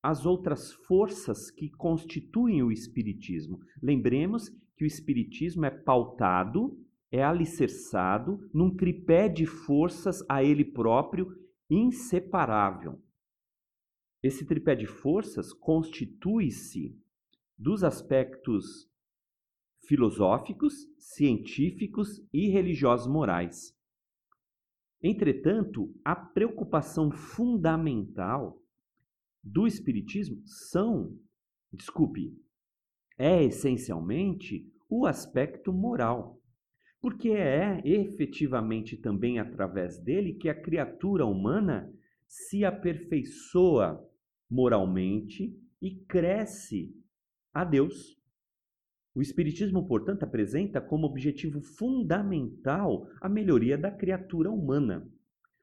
as 0.02 0.26
outras 0.26 0.72
forças 0.72 1.50
que 1.50 1.70
constituem 1.70 2.62
o 2.62 2.72
espiritismo. 2.72 3.60
Lembremos 3.80 4.48
que 4.76 4.84
o 4.84 4.86
espiritismo 4.86 5.64
é 5.64 5.70
pautado, 5.70 6.76
é 7.10 7.22
alicerçado 7.22 8.50
num 8.52 8.74
tripé 8.74 9.28
de 9.28 9.46
forças 9.46 10.24
a 10.28 10.42
ele 10.42 10.64
próprio 10.64 11.36
inseparável. 11.70 13.00
Esse 14.22 14.44
tripé 14.44 14.74
de 14.74 14.86
forças 14.86 15.52
constitui-se 15.52 16.96
dos 17.56 17.84
aspectos 17.84 18.88
filosóficos, 19.86 20.74
científicos 20.98 22.20
e 22.32 22.48
religiosos 22.48 23.06
morais. 23.06 23.76
Entretanto, 25.02 25.92
a 26.04 26.14
preocupação 26.14 27.10
fundamental 27.10 28.62
do 29.42 29.66
espiritismo 29.66 30.40
são, 30.46 31.18
desculpe, 31.72 32.38
é 33.18 33.42
essencialmente 33.42 34.70
o 34.88 35.04
aspecto 35.04 35.72
moral, 35.72 36.40
porque 37.00 37.30
é 37.30 37.82
efetivamente 37.84 38.96
também 38.96 39.40
através 39.40 39.98
dele 39.98 40.34
que 40.34 40.48
a 40.48 40.54
criatura 40.54 41.26
humana 41.26 41.92
se 42.26 42.64
aperfeiçoa 42.64 44.08
moralmente 44.48 45.58
e 45.80 45.96
cresce 45.96 46.94
a 47.52 47.64
Deus. 47.64 48.21
O 49.14 49.20
Espiritismo, 49.20 49.86
portanto, 49.86 50.22
apresenta 50.22 50.80
como 50.80 51.06
objetivo 51.06 51.60
fundamental 51.60 53.06
a 53.20 53.28
melhoria 53.28 53.76
da 53.76 53.90
criatura 53.90 54.50
humana. 54.50 55.06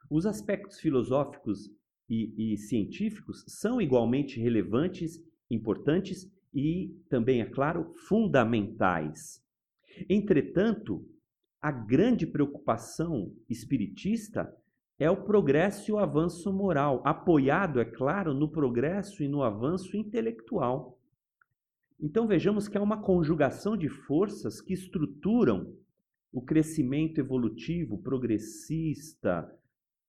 Os 0.09 0.25
aspectos 0.25 0.79
filosóficos 0.79 1.71
e, 2.07 2.53
e, 2.53 2.57
científicos 2.57 3.43
são 3.47 3.81
igualmente 3.81 4.39
relevantes, 4.39 5.19
importantes 5.49 6.31
e 6.53 6.95
também, 7.09 7.41
é 7.41 7.45
claro, 7.45 7.93
fundamentais. 8.07 9.43
Entretanto, 10.09 11.05
a 11.62 11.71
grande 11.71 12.25
preocupação 12.25 13.33
espiritista 13.49 14.55
é 14.97 15.09
o 15.09 15.23
progresso 15.23 15.89
e 15.89 15.93
o 15.93 15.97
avanço 15.97 16.51
moral, 16.51 17.01
apoiado, 17.05 17.79
é 17.79 17.85
claro, 17.85 18.33
no 18.33 18.49
progresso 18.49 19.23
e 19.23 19.27
no 19.27 19.41
avanço 19.43 19.95
intelectual. 19.95 20.98
Então 21.99 22.27
vejamos 22.27 22.67
que 22.67 22.77
há 22.77 22.81
uma 22.81 23.01
conjugação 23.01 23.75
de 23.75 23.89
forças 23.89 24.62
que 24.62 24.73
estruturam 24.73 25.75
o 26.31 26.41
crescimento 26.41 27.19
evolutivo, 27.19 27.97
progressista 27.97 29.51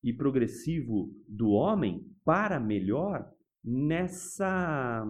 e 0.02 0.12
progressivo 0.12 1.12
do 1.26 1.50
homem 1.50 2.06
para 2.24 2.60
melhor 2.60 3.28
nessa, 3.64 5.04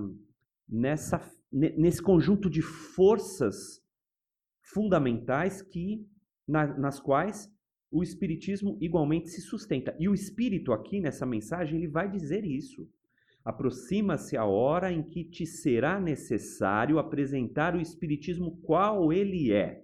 nessa, 0.68 1.20
nesse 1.52 2.02
conjunto 2.02 2.48
de 2.48 2.62
forças 2.62 3.82
fundamentais 4.62 5.62
que 5.62 6.06
na, 6.46 6.66
nas 6.78 6.98
quais 7.00 7.52
o 7.90 8.02
espiritismo 8.02 8.78
igualmente 8.80 9.28
se 9.28 9.40
sustenta. 9.40 9.96
E 9.98 10.08
o 10.08 10.14
espírito 10.14 10.72
aqui 10.72 11.00
nessa 11.00 11.26
mensagem 11.26 11.78
ele 11.78 11.88
vai 11.88 12.10
dizer 12.10 12.44
isso. 12.44 12.88
Aproxima-se 13.44 14.36
a 14.36 14.44
hora 14.44 14.92
em 14.92 15.02
que 15.02 15.24
te 15.24 15.46
será 15.46 15.98
necessário 15.98 16.98
apresentar 16.98 17.74
o 17.74 17.80
Espiritismo 17.80 18.60
qual 18.62 19.12
ele 19.12 19.52
é. 19.52 19.82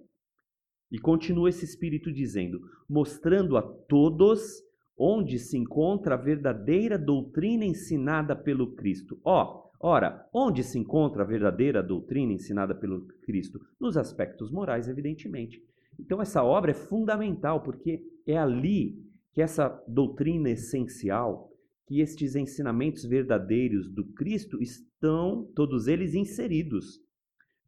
E 0.91 0.99
continua 0.99 1.49
esse 1.49 1.65
Espírito 1.65 2.11
dizendo: 2.11 2.59
mostrando 2.87 3.57
a 3.57 3.61
todos 3.61 4.63
onde 4.97 5.37
se 5.37 5.57
encontra 5.57 6.15
a 6.15 6.17
verdadeira 6.17 6.97
doutrina 6.97 7.65
ensinada 7.65 8.35
pelo 8.35 8.73
Cristo. 8.75 9.19
Ó, 9.23 9.43
oh, 9.43 9.87
ora, 9.87 10.27
onde 10.33 10.63
se 10.63 10.79
encontra 10.79 11.23
a 11.23 11.25
verdadeira 11.25 11.83
doutrina 11.83 12.33
ensinada 12.33 12.73
pelo 12.73 13.05
Cristo? 13.21 13.59
Nos 13.79 13.95
aspectos 13.95 14.49
morais, 14.49 14.87
evidentemente. 14.87 15.61
Então, 15.99 16.21
essa 16.21 16.43
obra 16.43 16.71
é 16.71 16.75
fundamental, 16.75 17.61
porque 17.61 18.01
é 18.25 18.37
ali 18.37 19.03
que 19.33 19.41
essa 19.41 19.69
doutrina 19.87 20.49
essencial, 20.49 21.51
que 21.87 22.01
estes 22.01 22.35
ensinamentos 22.35 23.05
verdadeiros 23.05 23.89
do 23.89 24.05
Cristo 24.11 24.61
estão, 24.61 25.49
todos 25.55 25.87
eles, 25.87 26.13
inseridos. 26.13 26.99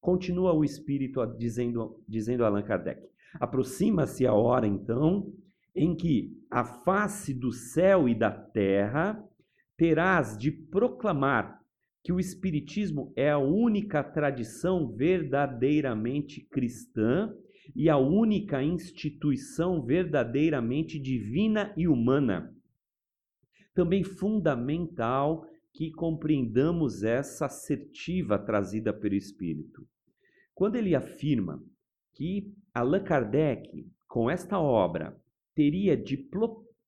Continua 0.02 0.54
o 0.54 0.64
Espírito 0.64 1.26
dizendo, 1.38 2.04
dizendo 2.08 2.44
Allan 2.44 2.62
Kardec. 2.62 3.02
Aproxima-se 3.36 4.28
a 4.28 4.34
hora, 4.34 4.68
então, 4.68 5.32
em 5.74 5.96
que 5.96 6.38
a 6.52 6.66
face 6.66 7.34
do 7.34 7.52
céu 7.52 8.10
e 8.10 8.16
da 8.16 8.30
terra 8.30 9.24
terás 9.78 10.38
de 10.38 10.52
proclamar 10.52 11.58
que 12.04 12.12
o 12.12 12.20
Espiritismo 12.20 13.14
é 13.16 13.30
a 13.30 13.38
única 13.38 14.04
tradição 14.04 14.94
verdadeiramente 14.94 16.46
cristã 16.52 17.34
e 17.74 17.88
a 17.90 17.98
única 17.98 18.62
instituição 18.64 19.86
verdadeiramente 19.86 21.00
divina 21.00 21.74
e 21.78 21.88
humana 21.88 22.54
também 23.80 24.04
fundamental 24.04 25.48
que 25.72 25.90
compreendamos 25.90 27.02
essa 27.02 27.46
assertiva 27.46 28.38
trazida 28.38 28.92
pelo 28.92 29.16
Espírito. 29.16 29.88
Quando 30.54 30.76
ele 30.76 30.94
afirma 30.94 31.64
que 32.14 32.54
Allan 32.74 33.02
Kardec, 33.02 33.90
com 34.06 34.30
esta 34.30 34.60
obra, 34.60 35.18
teria 35.56 35.96
de 35.96 36.18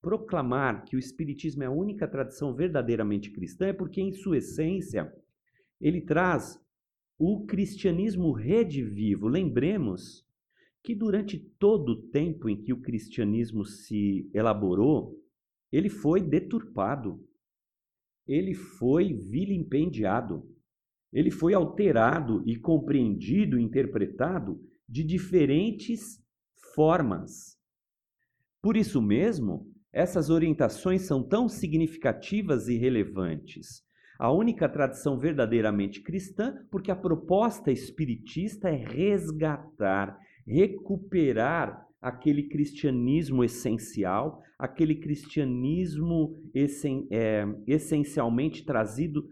proclamar 0.01 0.83
que 0.83 0.97
o 0.97 0.99
Espiritismo 0.99 1.63
é 1.63 1.67
a 1.67 1.71
única 1.71 2.05
tradição 2.09 2.53
verdadeiramente 2.53 3.31
cristã, 3.31 3.67
é 3.67 3.73
porque, 3.73 4.01
em 4.01 4.11
sua 4.11 4.39
essência, 4.39 5.09
ele 5.79 6.01
traz 6.01 6.61
o 7.17 7.45
cristianismo 7.45 8.33
redivivo. 8.33 9.29
Lembremos 9.29 10.27
que 10.83 10.93
durante 10.93 11.39
todo 11.57 11.93
o 11.93 12.01
tempo 12.09 12.49
em 12.49 12.61
que 12.61 12.73
o 12.73 12.81
cristianismo 12.81 13.63
se 13.63 14.29
elaborou, 14.33 15.20
ele 15.71 15.89
foi 15.89 16.21
deturpado, 16.21 17.23
ele 18.27 18.53
foi 18.53 19.13
vilipendiado, 19.13 20.49
ele 21.11 21.31
foi 21.31 21.53
alterado 21.53 22.43
e 22.45 22.57
compreendido, 22.57 23.59
interpretado 23.59 24.61
de 24.87 25.03
diferentes 25.03 26.21
formas. 26.75 27.57
Por 28.61 28.77
isso 28.77 29.01
mesmo, 29.01 29.69
essas 29.91 30.29
orientações 30.29 31.01
são 31.01 31.21
tão 31.21 31.49
significativas 31.49 32.67
e 32.67 32.77
relevantes. 32.77 33.83
A 34.17 34.31
única 34.31 34.69
tradição 34.69 35.17
verdadeiramente 35.17 36.01
cristã, 36.01 36.65
porque 36.69 36.91
a 36.91 36.95
proposta 36.95 37.71
espiritista 37.71 38.69
é 38.69 38.75
resgatar, 38.75 40.17
recuperar 40.45 41.87
aquele 42.01 42.43
cristianismo 42.43 43.43
essencial, 43.43 44.41
aquele 44.57 44.95
cristianismo 44.95 46.41
essen, 46.53 47.07
é, 47.11 47.45
essencialmente 47.67 48.65
trazido 48.65 49.29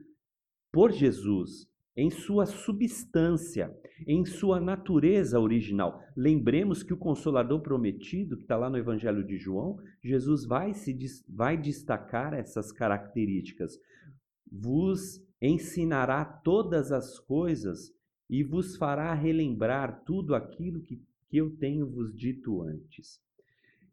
por 0.72 0.92
Jesus, 0.92 1.68
em 1.98 2.12
sua 2.12 2.46
substância, 2.46 3.76
em 4.08 4.24
sua 4.24 4.62
natureza 4.62 5.40
original. 5.40 6.00
Lembremos 6.16 6.84
que 6.84 6.94
o 6.94 6.98
Consolador 6.98 7.62
prometido, 7.62 8.38
que 8.38 8.44
está 8.44 8.56
lá 8.56 8.70
no 8.70 8.78
Evangelho 8.78 9.26
de 9.26 9.38
João, 9.38 9.78
Jesus 10.02 10.46
vai, 10.46 10.74
se, 10.74 10.96
vai 11.28 11.58
destacar 11.58 12.34
essas 12.34 12.72
características. 12.72 13.74
Vos 14.50 15.22
ensinará 15.42 16.24
todas 16.24 16.92
as 16.92 17.20
coisas 17.20 17.92
e 18.30 18.44
vos 18.44 18.78
fará 18.78 19.14
relembrar 19.14 20.04
tudo 20.06 20.36
aquilo 20.36 20.84
que 20.84 21.02
que 21.30 21.38
eu 21.38 21.56
tenho 21.58 21.88
vos 21.88 22.16
dito 22.16 22.62
antes. 22.62 23.20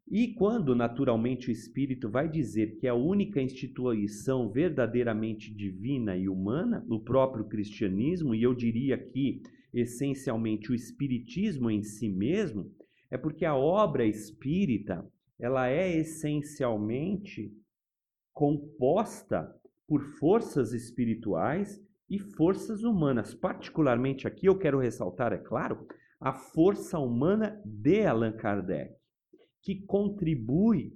E 0.09 0.35
quando, 0.35 0.75
naturalmente, 0.75 1.49
o 1.49 1.53
Espírito 1.53 2.09
vai 2.09 2.29
dizer 2.29 2.77
que 2.79 2.87
é 2.87 2.91
a 2.91 2.95
única 2.95 3.43
instituição 3.43 4.49
verdadeiramente 4.51 5.53
divina 5.53 6.17
e 6.17 6.29
humana, 6.29 6.85
o 6.89 7.01
próprio 7.01 7.45
cristianismo, 7.45 8.35
e 8.35 8.43
eu 8.43 8.55
diria 8.55 8.97
que, 8.97 9.43
essencialmente, 9.75 10.71
o 10.71 10.75
Espiritismo 10.75 11.71
em 11.71 11.83
si 11.83 12.09
mesmo, 12.09 12.71
é 13.11 13.19
porque 13.19 13.45
a 13.45 13.57
obra 13.57 14.05
espírita 14.05 15.05
ela 15.39 15.69
é 15.69 15.97
essencialmente 15.97 17.53
composta 18.33 19.55
por 19.87 20.03
forças 20.19 20.73
espirituais 20.73 21.83
e 22.09 22.19
forças 22.19 22.83
humanas. 22.83 23.35
Particularmente 23.35 24.27
aqui 24.27 24.47
eu 24.47 24.59
quero 24.59 24.79
ressaltar, 24.79 25.33
é 25.33 25.39
claro, 25.39 25.87
a 26.21 26.33
força 26.33 26.99
humana 26.99 27.61
de 27.65 28.05
Allan 28.07 28.33
Kardec, 28.33 28.95
que 29.63 29.83
contribui 29.87 30.95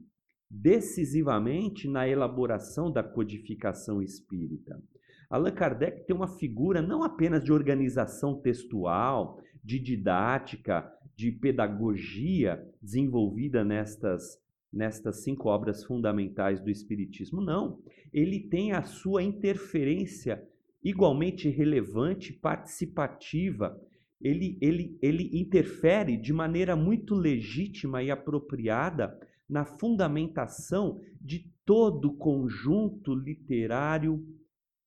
decisivamente 0.50 1.88
na 1.88 2.08
elaboração 2.08 2.90
da 2.90 3.02
codificação 3.02 4.02
espírita. 4.02 4.82
Allan 5.28 5.52
Kardec 5.52 6.06
tem 6.06 6.16
uma 6.16 6.26
figura 6.26 6.82
não 6.82 7.04
apenas 7.04 7.44
de 7.44 7.52
organização 7.52 8.40
textual, 8.40 9.40
de 9.62 9.78
didática, 9.78 10.90
de 11.14 11.30
pedagogia 11.30 12.66
desenvolvida 12.82 13.62
nestas, 13.62 14.40
nestas 14.72 15.22
cinco 15.22 15.48
obras 15.48 15.84
fundamentais 15.84 16.60
do 16.60 16.70
Espiritismo, 16.70 17.40
não. 17.40 17.78
Ele 18.12 18.40
tem 18.40 18.72
a 18.72 18.82
sua 18.82 19.22
interferência 19.22 20.42
igualmente 20.82 21.48
relevante, 21.48 22.32
participativa 22.32 23.78
ele, 24.20 24.58
ele, 24.60 24.98
ele 25.00 25.30
interfere 25.40 26.16
de 26.16 26.32
maneira 26.32 26.76
muito 26.76 27.14
legítima 27.14 28.02
e 28.02 28.10
apropriada 28.10 29.18
na 29.48 29.64
fundamentação 29.64 31.00
de 31.20 31.50
todo 31.64 32.08
o 32.08 32.16
conjunto 32.16 33.14
literário 33.14 34.24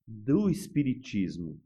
do 0.07 0.49
Espiritismo. 0.49 1.59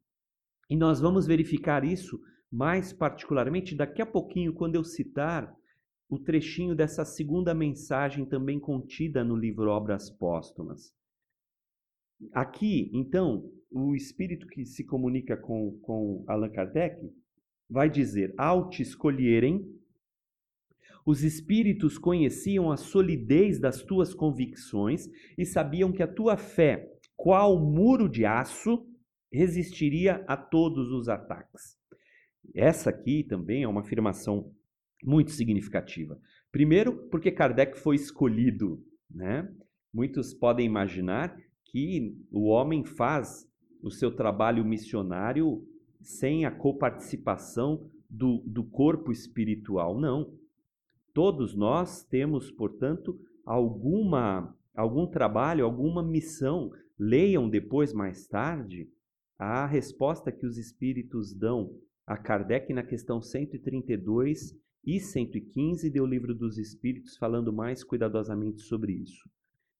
E 0.69 0.75
nós 0.75 0.99
vamos 0.99 1.27
verificar 1.27 1.83
isso 1.83 2.19
mais 2.51 2.93
particularmente 2.93 3.75
daqui 3.75 4.01
a 4.01 4.05
pouquinho, 4.05 4.53
quando 4.53 4.75
eu 4.75 4.83
citar 4.83 5.53
o 6.09 6.17
trechinho 6.17 6.73
dessa 6.73 7.03
segunda 7.03 7.53
mensagem 7.53 8.25
também 8.25 8.59
contida 8.59 9.23
no 9.23 9.35
livro 9.35 9.69
Obras 9.69 10.09
Póstumas. 10.09 10.95
Aqui, 12.31 12.89
então, 12.93 13.51
o 13.69 13.93
espírito 13.93 14.47
que 14.47 14.65
se 14.65 14.85
comunica 14.85 15.35
com, 15.35 15.77
com 15.81 16.23
Allan 16.27 16.49
Kardec 16.49 17.13
vai 17.69 17.89
dizer: 17.89 18.33
ao 18.37 18.69
te 18.69 18.81
escolherem, 18.81 19.65
os 21.05 21.23
espíritos 21.23 21.97
conheciam 21.97 22.71
a 22.71 22.77
solidez 22.77 23.59
das 23.59 23.81
tuas 23.81 24.13
convicções 24.13 25.07
e 25.37 25.45
sabiam 25.45 25.91
que 25.91 26.03
a 26.03 26.07
tua 26.07 26.35
fé, 26.35 26.91
qual 27.15 27.57
muro 27.57 28.09
de 28.09 28.25
aço, 28.25 28.85
resistiria 29.31 30.23
a 30.27 30.35
todos 30.35 30.91
os 30.91 31.07
ataques. 31.07 31.77
Essa 32.53 32.89
aqui 32.89 33.23
também 33.23 33.63
é 33.63 33.67
uma 33.67 33.81
afirmação 33.81 34.51
muito 35.03 35.31
significativa. 35.31 36.19
Primeiro, 36.51 37.07
porque 37.09 37.31
Kardec 37.31 37.77
foi 37.77 37.95
escolhido, 37.95 38.83
né? 39.09 39.49
Muitos 39.93 40.33
podem 40.33 40.65
imaginar 40.65 41.37
que 41.65 42.15
o 42.31 42.47
homem 42.47 42.83
faz 42.83 43.47
o 43.81 43.91
seu 43.91 44.11
trabalho 44.13 44.65
missionário 44.65 45.65
sem 46.07 46.45
a 46.45 46.51
coparticipação 46.51 47.91
do, 48.09 48.41
do 48.45 48.63
corpo 48.63 49.11
espiritual. 49.11 49.99
Não. 49.99 50.33
Todos 51.13 51.53
nós 51.53 52.01
temos, 52.05 52.49
portanto, 52.49 53.19
alguma, 53.45 54.55
algum 54.73 55.05
trabalho, 55.05 55.65
alguma 55.65 56.01
missão. 56.01 56.71
Leiam 56.97 57.49
depois, 57.49 57.91
mais 57.91 58.25
tarde, 58.25 58.89
a 59.37 59.65
resposta 59.65 60.31
que 60.31 60.45
os 60.45 60.57
espíritos 60.57 61.33
dão 61.33 61.77
a 62.05 62.15
Kardec 62.15 62.71
na 62.71 62.83
questão 62.83 63.21
132 63.21 64.57
e 64.85 65.01
115 65.01 65.89
do 65.89 66.05
Livro 66.05 66.33
dos 66.33 66.57
Espíritos, 66.57 67.17
falando 67.17 67.51
mais 67.51 67.83
cuidadosamente 67.83 68.61
sobre 68.61 68.93
isso. 68.93 69.29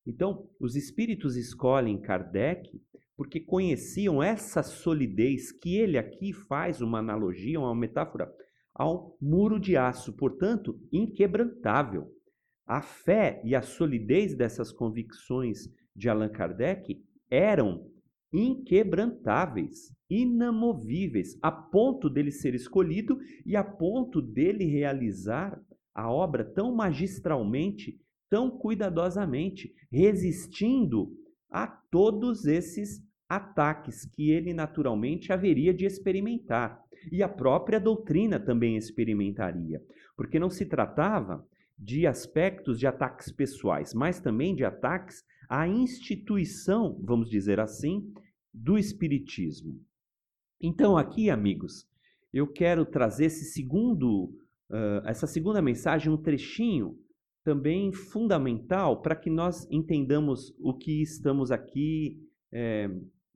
Então, 0.05 0.49
os 0.59 0.75
espíritos 0.75 1.37
escolhem 1.37 2.01
Kardec 2.01 2.69
porque 3.17 3.39
conheciam 3.39 4.21
essa 4.21 4.61
solidez 4.61 5.51
que 5.51 5.75
ele 5.75 5.97
aqui 5.97 6.31
faz 6.31 6.81
uma 6.81 6.99
analogia, 6.99 7.59
uma 7.59 7.75
metáfora 7.75 8.31
ao 8.75 9.17
muro 9.19 9.59
de 9.59 9.75
aço, 9.75 10.13
portanto, 10.13 10.79
inquebrantável. 10.93 12.13
A 12.63 12.79
fé 12.79 13.41
e 13.43 13.55
a 13.55 13.61
solidez 13.63 14.35
dessas 14.35 14.71
convicções 14.71 15.67
de 15.95 16.07
Allan 16.07 16.29
Kardec 16.29 17.03
eram 17.27 17.89
inquebrantáveis, 18.31 19.91
inamovíveis, 20.07 21.39
a 21.41 21.51
ponto 21.51 22.09
dele 22.09 22.31
ser 22.31 22.53
escolhido 22.53 23.17
e 23.43 23.55
a 23.55 23.63
ponto 23.63 24.21
dele 24.21 24.65
realizar 24.65 25.59
a 25.95 26.11
obra 26.11 26.45
tão 26.45 26.75
magistralmente, 26.75 27.99
tão 28.29 28.51
cuidadosamente, 28.51 29.73
resistindo 29.91 31.17
a 31.49 31.65
todos 31.65 32.45
esses 32.45 33.06
ataques 33.29 34.05
que 34.05 34.31
ele 34.31 34.53
naturalmente 34.53 35.33
haveria 35.33 35.73
de 35.73 35.85
experimentar. 35.85 36.81
E 37.11 37.21
a 37.21 37.29
própria 37.29 37.79
doutrina 37.79 38.39
também 38.39 38.75
experimentaria, 38.75 39.81
porque 40.15 40.39
não 40.39 40.49
se 40.49 40.65
tratava 40.65 41.45
de 41.77 42.07
aspectos 42.07 42.79
de 42.79 42.87
ataques 42.87 43.31
pessoais, 43.31 43.93
mas 43.93 44.19
também 44.19 44.55
de 44.55 44.63
ataques 44.63 45.23
à 45.47 45.67
instituição, 45.67 46.99
vamos 47.03 47.29
dizer 47.29 47.59
assim, 47.59 48.11
do 48.53 48.77
Espiritismo. 48.77 49.79
Então, 50.59 50.97
aqui, 50.97 51.29
amigos, 51.29 51.87
eu 52.33 52.47
quero 52.47 52.83
trazer 52.85 53.25
esse 53.25 53.45
segundo, 53.45 54.33
uh, 54.69 55.05
essa 55.05 55.27
segunda 55.27 55.61
mensagem, 55.61 56.11
um 56.11 56.17
trechinho 56.17 56.97
também 57.43 57.93
fundamental 57.93 59.01
para 59.01 59.15
que 59.15 59.29
nós 59.29 59.67
entendamos 59.71 60.53
o 60.59 60.73
que 60.73 61.01
estamos 61.01 61.51
aqui 61.51 62.19
é, 62.51 62.89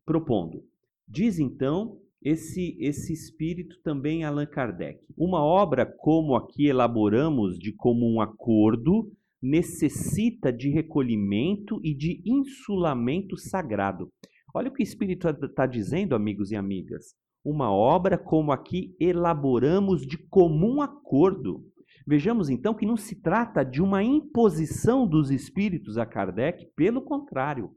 propondo. 0.06 0.64
Diz 1.08 1.40
então 1.40 1.98
esse, 2.22 2.78
esse 2.80 3.12
espírito 3.12 3.78
também 3.84 4.24
Allan 4.24 4.46
Kardec. 4.46 5.00
Uma 5.18 5.44
obra 5.44 5.86
como 5.86 6.36
a 6.36 6.48
que 6.48 6.68
elaboramos 6.68 7.58
de 7.58 7.74
comum 7.74 8.22
acordo 8.22 9.12
necessita 9.42 10.54
de 10.54 10.70
recolhimento 10.70 11.80
e 11.84 11.96
de 11.96 12.22
insulamento 12.26 13.36
sagrado. 13.36 14.12
Olha 14.54 14.70
o 14.70 14.74
que 14.74 14.84
o 14.84 14.86
Espírito 14.86 15.28
está 15.28 15.66
dizendo, 15.66 16.14
amigos 16.14 16.52
e 16.52 16.56
amigas. 16.56 17.16
Uma 17.44 17.72
obra 17.72 18.18
como 18.18 18.52
a 18.52 18.58
que 18.58 18.96
elaboramos 19.00 20.06
de 20.06 20.18
comum 20.18 20.82
acordo. 20.82 21.66
Vejamos 22.06 22.50
então 22.50 22.74
que 22.76 22.86
não 22.86 22.98
se 22.98 23.20
trata 23.20 23.64
de 23.64 23.82
uma 23.82 24.04
imposição 24.04 25.08
dos 25.08 25.32
espíritos 25.32 25.98
a 25.98 26.06
Kardec, 26.06 26.68
pelo 26.76 27.02
contrário, 27.02 27.72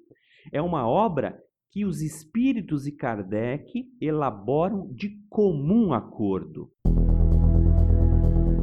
é 0.53 0.61
uma 0.61 0.87
obra 0.87 1.39
que 1.75 1.85
os 1.85 2.03
espíritos 2.03 2.87
e 2.87 2.93
Kardec 2.93 3.85
elaboram 4.01 4.87
de 4.93 5.19
comum 5.29 5.93
acordo. 5.93 6.71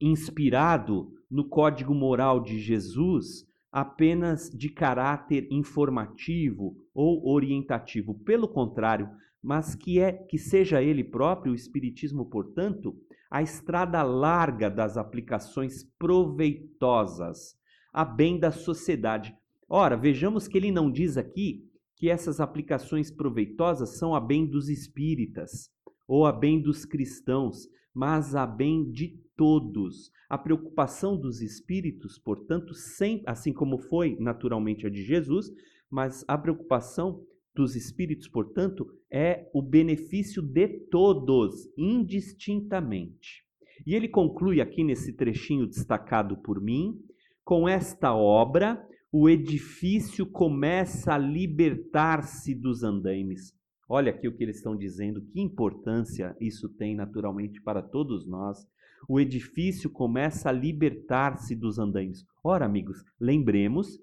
inspirado 0.00 1.12
no 1.30 1.48
código 1.48 1.94
moral 1.94 2.40
de 2.40 2.58
Jesus 2.58 3.46
apenas 3.70 4.50
de 4.50 4.68
caráter 4.68 5.48
informativo 5.50 6.76
ou 6.94 7.26
orientativo. 7.26 8.14
Pelo 8.20 8.46
contrário, 8.46 9.08
mas 9.42 9.74
que 9.74 9.98
é 9.98 10.12
que 10.12 10.38
seja 10.38 10.82
ele 10.82 11.02
próprio 11.02 11.52
o 11.52 11.56
espiritismo, 11.56 12.26
portanto, 12.26 12.94
a 13.30 13.42
estrada 13.42 14.02
larga 14.02 14.68
das 14.68 14.98
aplicações 14.98 15.82
proveitosas 15.98 17.56
a 17.92 18.04
bem 18.04 18.38
da 18.38 18.50
sociedade. 18.50 19.34
Ora, 19.68 19.96
vejamos 19.96 20.48
que 20.48 20.56
ele 20.56 20.70
não 20.70 20.90
diz 20.90 21.16
aqui 21.16 21.64
que 21.96 22.08
essas 22.08 22.40
aplicações 22.40 23.10
proveitosas 23.10 23.98
são 23.98 24.14
a 24.14 24.20
bem 24.20 24.46
dos 24.46 24.68
espíritas 24.68 25.70
ou 26.08 26.26
a 26.26 26.32
bem 26.32 26.60
dos 26.60 26.84
cristãos, 26.84 27.68
mas 27.94 28.34
a 28.34 28.46
bem 28.46 28.90
de 28.90 29.20
todos. 29.36 30.10
A 30.28 30.38
preocupação 30.38 31.16
dos 31.16 31.40
espíritos, 31.40 32.18
portanto, 32.18 32.74
sem, 32.74 33.22
assim 33.26 33.52
como 33.52 33.78
foi 33.78 34.16
naturalmente 34.18 34.86
a 34.86 34.90
de 34.90 35.02
Jesus, 35.02 35.50
mas 35.90 36.24
a 36.26 36.38
preocupação 36.38 37.22
dos 37.54 37.76
espíritos, 37.76 38.28
portanto, 38.28 38.86
é 39.10 39.50
o 39.52 39.60
benefício 39.60 40.42
de 40.42 40.68
todos, 40.90 41.68
indistintamente. 41.76 43.44
E 43.86 43.94
ele 43.94 44.08
conclui 44.08 44.60
aqui 44.60 44.82
nesse 44.82 45.12
trechinho 45.12 45.66
destacado 45.66 46.36
por 46.38 46.60
mim, 46.60 46.98
com 47.44 47.68
esta 47.68 48.14
obra, 48.14 48.82
o 49.10 49.28
edifício 49.28 50.24
começa 50.24 51.14
a 51.14 51.18
libertar-se 51.18 52.54
dos 52.54 52.82
andaimes. 52.82 53.52
Olha 53.88 54.10
aqui 54.10 54.26
o 54.26 54.34
que 54.34 54.42
eles 54.42 54.56
estão 54.56 54.74
dizendo, 54.76 55.20
que 55.20 55.38
importância 55.40 56.34
isso 56.40 56.70
tem 56.70 56.96
naturalmente 56.96 57.60
para 57.60 57.82
todos 57.82 58.26
nós. 58.26 58.66
O 59.08 59.20
edifício 59.20 59.90
começa 59.90 60.48
a 60.48 60.52
libertar-se 60.52 61.54
dos 61.54 61.78
andaimes. 61.78 62.24
Ora, 62.42 62.64
amigos, 62.64 63.04
lembremos 63.20 64.00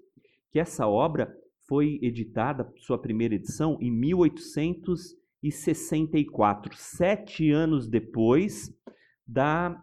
que 0.52 0.60
essa 0.60 0.86
obra 0.86 1.36
foi 1.66 1.98
editada, 2.02 2.72
sua 2.76 3.00
primeira 3.00 3.34
edição, 3.34 3.76
em 3.80 3.90
1864, 3.90 6.76
sete 6.76 7.50
anos 7.50 7.88
depois 7.88 8.72
da 9.26 9.82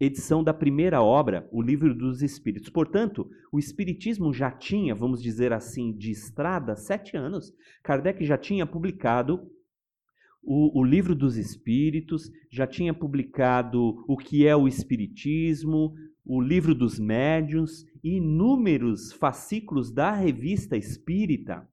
edição 0.00 0.44
da 0.44 0.54
primeira 0.54 1.02
obra, 1.02 1.48
o 1.50 1.60
Livro 1.60 1.94
dos 1.94 2.22
Espíritos. 2.22 2.70
Portanto, 2.70 3.28
o 3.52 3.58
Espiritismo 3.58 4.32
já 4.32 4.50
tinha, 4.50 4.94
vamos 4.94 5.22
dizer 5.22 5.52
assim, 5.52 5.92
de 5.92 6.10
estrada, 6.10 6.76
sete 6.76 7.16
anos. 7.16 7.52
Kardec 7.82 8.24
já 8.24 8.38
tinha 8.38 8.64
publicado 8.64 9.50
o, 10.42 10.80
o, 10.80 10.84
Livro 10.84 11.14
dos 11.14 11.36
Espíritos, 11.36 12.30
já 12.50 12.66
tinha 12.66 12.94
publicado 12.94 14.04
o 14.06 14.16
que 14.16 14.46
é 14.46 14.54
o 14.54 14.68
Espiritismo, 14.68 15.94
o 16.24 16.40
Livro 16.40 16.74
dos 16.74 16.98
Médiuns, 16.98 17.84
inúmeros 18.02 19.12
fascículos 19.12 19.90
da 19.90 20.12
Revista 20.12 20.76
Espírita. 20.76 21.68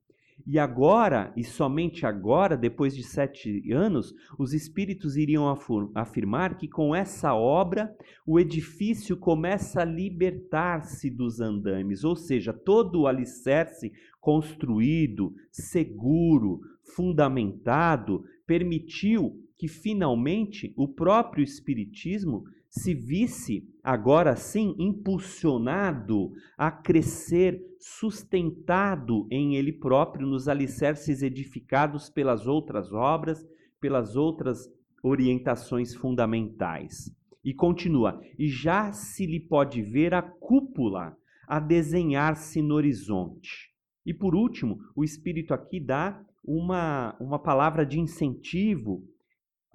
E 0.48 0.60
agora, 0.60 1.34
e 1.36 1.43
somente 1.43 2.06
agora, 2.06 2.56
depois 2.56 2.96
de 2.96 3.02
sete 3.02 3.72
anos, 3.74 4.14
os 4.38 4.54
espíritos 4.54 5.18
iriam 5.18 5.48
afirmar 5.96 6.56
que 6.56 6.68
com 6.68 6.93
essa 6.93 7.34
obra 7.34 7.91
o 8.28 8.39
edifício 8.39 9.18
começa 9.18 9.82
a 9.82 9.86
libertar-se 9.86 11.10
dos 11.10 11.39
andames, 11.39 12.04
ou 12.04 12.16
seja, 12.16 12.54
todo 12.54 13.02
o 13.02 13.08
alicerce 13.08 13.91
construído, 14.22 15.34
seguro, 15.52 16.62
fundamentado, 16.96 18.24
permitiu 18.46 19.45
que 19.58 19.68
finalmente 19.68 20.74
o 20.76 20.88
próprio 20.88 21.43
Espiritismo 21.43 22.43
se 22.70 22.93
visse 22.93 23.68
agora 23.82 24.36
sim 24.36 24.76
impulsionado 24.78 26.34
a 26.58 26.70
crescer, 26.70 27.62
sustentado 27.80 29.28
em 29.32 29.56
ele 29.56 29.72
próprio, 29.72 30.28
nos 30.28 30.49
alicerces 30.49 31.22
edificados 31.22 32.10
pelas 32.10 32.45
outras 32.47 32.91
obras, 32.91 33.45
pelas 33.80 34.16
outras 34.16 34.70
orientações 35.01 35.95
fundamentais. 35.95 37.10
E 37.43 37.53
continua: 37.53 38.20
e 38.38 38.49
já 38.49 38.91
se 38.91 39.26
lhe 39.26 39.39
pode 39.39 39.82
ver 39.82 40.14
a 40.14 40.22
cúpula 40.22 41.16
a 41.47 41.60
desenhar-se 41.60 42.62
no 42.62 42.76
horizonte. 42.76 43.72
E 44.06 44.14
por 44.14 44.36
último, 44.36 44.80
o 44.95 45.03
Espírito 45.03 45.53
aqui 45.53 45.80
dá 45.80 46.22
uma, 46.43 47.16
uma 47.20 47.39
palavra 47.39 47.86
de 47.86 47.99
incentivo 47.99 49.03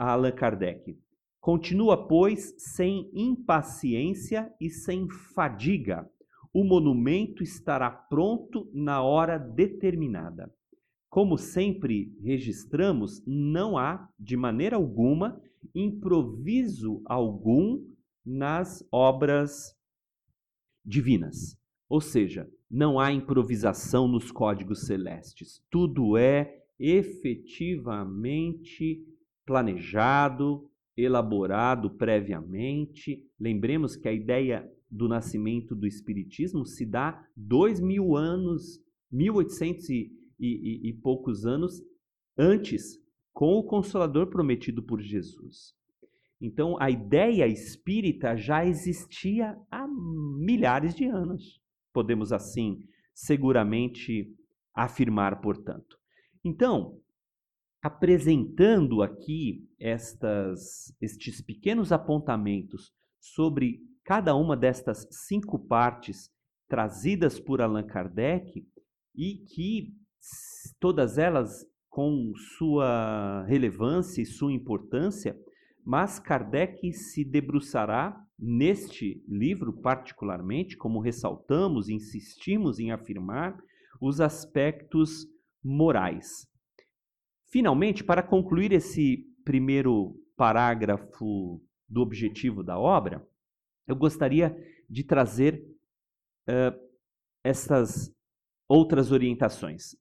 a 0.01 0.13
Allan 0.13 0.33
Kardec. 0.33 0.99
Continua, 1.39 2.09
pois, 2.09 2.55
sem 2.57 3.11
impaciência 3.13 4.51
e 4.59 4.71
sem 4.71 5.07
fadiga. 5.35 6.11
O 6.55 6.65
monumento 6.65 7.43
estará 7.43 7.91
pronto 7.91 8.67
na 8.73 9.03
hora 9.03 9.37
determinada. 9.37 10.51
Como 11.11 11.37
sempre 11.37 12.17
registramos, 12.23 13.23
não 13.27 13.77
há, 13.77 14.09
de 14.19 14.39
maneira 14.39 14.77
alguma, 14.77 15.39
improviso 15.75 17.03
algum 17.05 17.85
nas 18.25 18.83
obras 18.91 19.77
divinas. 20.83 21.59
Ou 21.91 22.01
seja, 22.01 22.51
não 22.71 22.99
há 22.99 23.13
improvisação 23.13 24.09
nos 24.09 24.33
códigos 24.33 24.87
celestes. 24.87 25.63
Tudo 25.71 26.17
é 26.17 26.63
efetivamente 26.79 29.10
planejado, 29.51 30.71
elaborado 30.97 31.91
previamente. 31.91 33.27
Lembremos 33.39 33.97
que 33.97 34.07
a 34.07 34.13
ideia 34.13 34.71
do 34.89 35.09
nascimento 35.09 35.75
do 35.75 35.89
Espiritismo 35.89 36.65
se 36.65 36.87
dá 36.87 37.27
dois 37.37 37.81
mil 37.81 38.17
anos, 38.17 38.81
1800 39.11 39.91
e, 39.91 40.13
e, 40.39 40.89
e 40.89 40.93
poucos 40.93 41.45
anos 41.45 41.83
antes, 42.39 42.97
com 43.33 43.55
o 43.55 43.65
Consolador 43.65 44.29
prometido 44.29 44.85
por 44.85 45.01
Jesus. 45.01 45.75
Então, 46.41 46.81
a 46.81 46.89
ideia 46.89 47.49
espírita 47.49 48.37
já 48.37 48.65
existia 48.65 49.59
há 49.69 49.85
milhares 49.89 50.95
de 50.95 51.07
anos. 51.07 51.61
Podemos, 51.93 52.33
assim, 52.33 52.85
seguramente 53.13 54.33
afirmar, 54.73 55.41
portanto. 55.41 55.99
Então, 56.45 57.01
apresentando 57.83 59.03
aqui 59.03 59.67
estas, 59.79 60.95
estes 61.01 61.41
pequenos 61.41 61.93
apontamentos 61.93 62.93
sobre 63.19 63.81
cada 64.05 64.35
uma 64.35 64.57
destas 64.57 65.07
cinco 65.11 65.59
partes 65.59 66.31
trazidas 66.69 67.41
por 67.41 67.61
Allan 67.61 67.87
Kardec 67.87 68.67
e 69.15 69.45
que 69.55 69.95
todas 70.79 71.19
elas 71.19 71.67
com 71.89 72.33
sua 72.57 73.45
relevância 73.47 74.23
e 74.23 74.27
sua 74.27 74.53
importância, 74.53 75.37
mas 75.85 76.21
Kardec 76.21 76.93
se 76.93 77.25
debruçará 77.25 78.17
neste 78.39 79.23
livro 79.29 79.73
particularmente, 79.73 80.77
como 80.77 81.01
ressaltamos 81.01 81.89
e 81.89 81.95
insistimos 81.95 82.79
em 82.79 82.93
afirmar, 82.93 83.59
os 84.01 84.21
aspectos 84.21 85.27
morais. 85.63 86.50
Finalmente, 87.51 88.05
para 88.05 88.23
concluir 88.23 88.73
esse 88.73 89.27
primeiro 89.45 90.15
parágrafo 90.37 91.61
do 91.89 92.01
objetivo 92.01 92.63
da 92.63 92.79
obra, 92.79 93.27
eu 93.89 93.97
gostaria 93.97 94.57
de 94.89 95.03
trazer 95.03 95.65
uh, 96.49 96.79
essas 97.45 98.15
outras 98.69 99.11
orientações. 99.11 99.97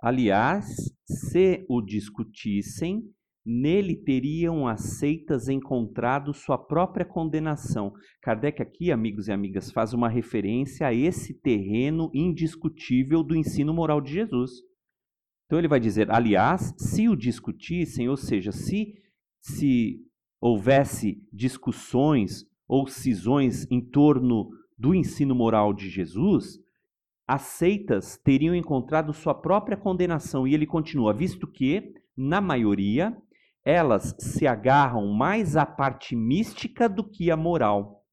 Aliás, 0.00 0.66
se 1.04 1.66
o 1.68 1.82
discutissem, 1.82 3.02
nele 3.44 3.96
teriam 3.96 4.66
aceitas 4.66 5.48
encontrado 5.48 6.32
sua 6.32 6.56
própria 6.56 7.04
condenação. 7.04 7.92
Kardec 8.22 8.62
aqui, 8.62 8.90
amigos 8.90 9.28
e 9.28 9.32
amigas, 9.32 9.70
faz 9.70 9.92
uma 9.92 10.08
referência 10.08 10.86
a 10.86 10.94
esse 10.94 11.34
terreno 11.34 12.10
indiscutível 12.14 13.22
do 13.22 13.36
ensino 13.36 13.74
moral 13.74 14.00
de 14.00 14.12
Jesus. 14.12 14.50
Então 15.46 15.58
ele 15.58 15.68
vai 15.68 15.80
dizer, 15.80 16.10
aliás, 16.10 16.74
se 16.78 17.08
o 17.08 17.16
discutissem, 17.16 18.08
ou 18.08 18.16
seja, 18.16 18.52
se 18.52 18.94
se 19.44 20.00
houvesse 20.40 21.22
discussões 21.30 22.46
ou 22.66 22.86
cisões 22.86 23.70
em 23.70 23.80
torno 23.80 24.48
do 24.76 24.94
ensino 24.94 25.34
moral 25.34 25.74
de 25.74 25.90
Jesus, 25.90 26.58
as 27.26 27.42
seitas 27.42 28.16
teriam 28.16 28.54
encontrado 28.54 29.12
sua 29.12 29.34
própria 29.34 29.76
condenação. 29.76 30.46
E 30.46 30.54
ele 30.54 30.66
continua, 30.66 31.12
visto 31.12 31.46
que, 31.46 31.94
na 32.16 32.40
maioria, 32.40 33.16
elas 33.64 34.14
se 34.18 34.46
agarram 34.46 35.06
mais 35.12 35.56
à 35.56 35.64
parte 35.66 36.16
mística 36.16 36.88
do 36.88 37.04
que 37.04 37.30
à 37.30 37.36
moral, 37.36 38.03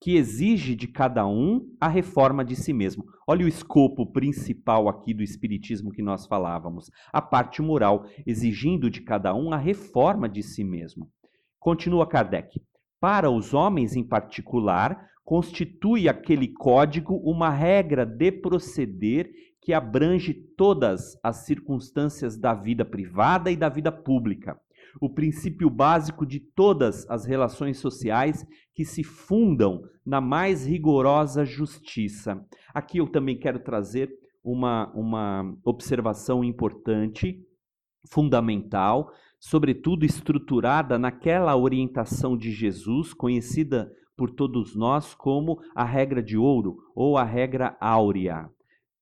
que 0.00 0.16
exige 0.16 0.74
de 0.74 0.86
cada 0.86 1.26
um 1.26 1.66
a 1.80 1.88
reforma 1.88 2.44
de 2.44 2.54
si 2.54 2.72
mesmo. 2.72 3.04
Olha 3.26 3.44
o 3.44 3.48
escopo 3.48 4.06
principal 4.06 4.88
aqui 4.88 5.14
do 5.14 5.22
Espiritismo 5.22 5.90
que 5.90 6.02
nós 6.02 6.26
falávamos: 6.26 6.90
a 7.12 7.22
parte 7.22 7.62
moral, 7.62 8.06
exigindo 8.26 8.90
de 8.90 9.00
cada 9.00 9.34
um 9.34 9.52
a 9.52 9.56
reforma 9.56 10.28
de 10.28 10.42
si 10.42 10.62
mesmo. 10.62 11.10
Continua 11.58 12.06
Kardec. 12.06 12.60
Para 13.00 13.30
os 13.30 13.52
homens 13.52 13.94
em 13.94 14.04
particular, 14.04 15.08
constitui 15.24 16.08
aquele 16.08 16.48
código 16.48 17.16
uma 17.16 17.50
regra 17.50 18.06
de 18.06 18.30
proceder 18.32 19.30
que 19.60 19.72
abrange 19.72 20.32
todas 20.56 21.18
as 21.22 21.44
circunstâncias 21.44 22.38
da 22.38 22.54
vida 22.54 22.84
privada 22.84 23.50
e 23.50 23.56
da 23.56 23.68
vida 23.68 23.90
pública 23.90 24.56
o 25.00 25.12
princípio 25.12 25.68
básico 25.68 26.24
de 26.26 26.40
todas 26.40 27.08
as 27.08 27.24
relações 27.24 27.78
sociais 27.78 28.46
que 28.74 28.84
se 28.84 29.02
fundam 29.02 29.82
na 30.04 30.20
mais 30.20 30.66
rigorosa 30.66 31.44
justiça. 31.44 32.44
Aqui 32.74 32.98
eu 32.98 33.08
também 33.08 33.38
quero 33.38 33.58
trazer 33.58 34.10
uma, 34.42 34.92
uma 34.94 35.56
observação 35.64 36.44
importante, 36.44 37.42
fundamental, 38.08 39.10
sobretudo 39.40 40.04
estruturada 40.04 40.98
naquela 40.98 41.56
orientação 41.56 42.36
de 42.36 42.52
Jesus, 42.52 43.12
conhecida 43.12 43.90
por 44.16 44.30
todos 44.30 44.74
nós 44.74 45.14
como 45.14 45.60
a 45.74 45.84
regra 45.84 46.22
de 46.22 46.38
ouro 46.38 46.78
ou 46.94 47.18
a 47.18 47.24
regra 47.24 47.76
áurea. 47.80 48.48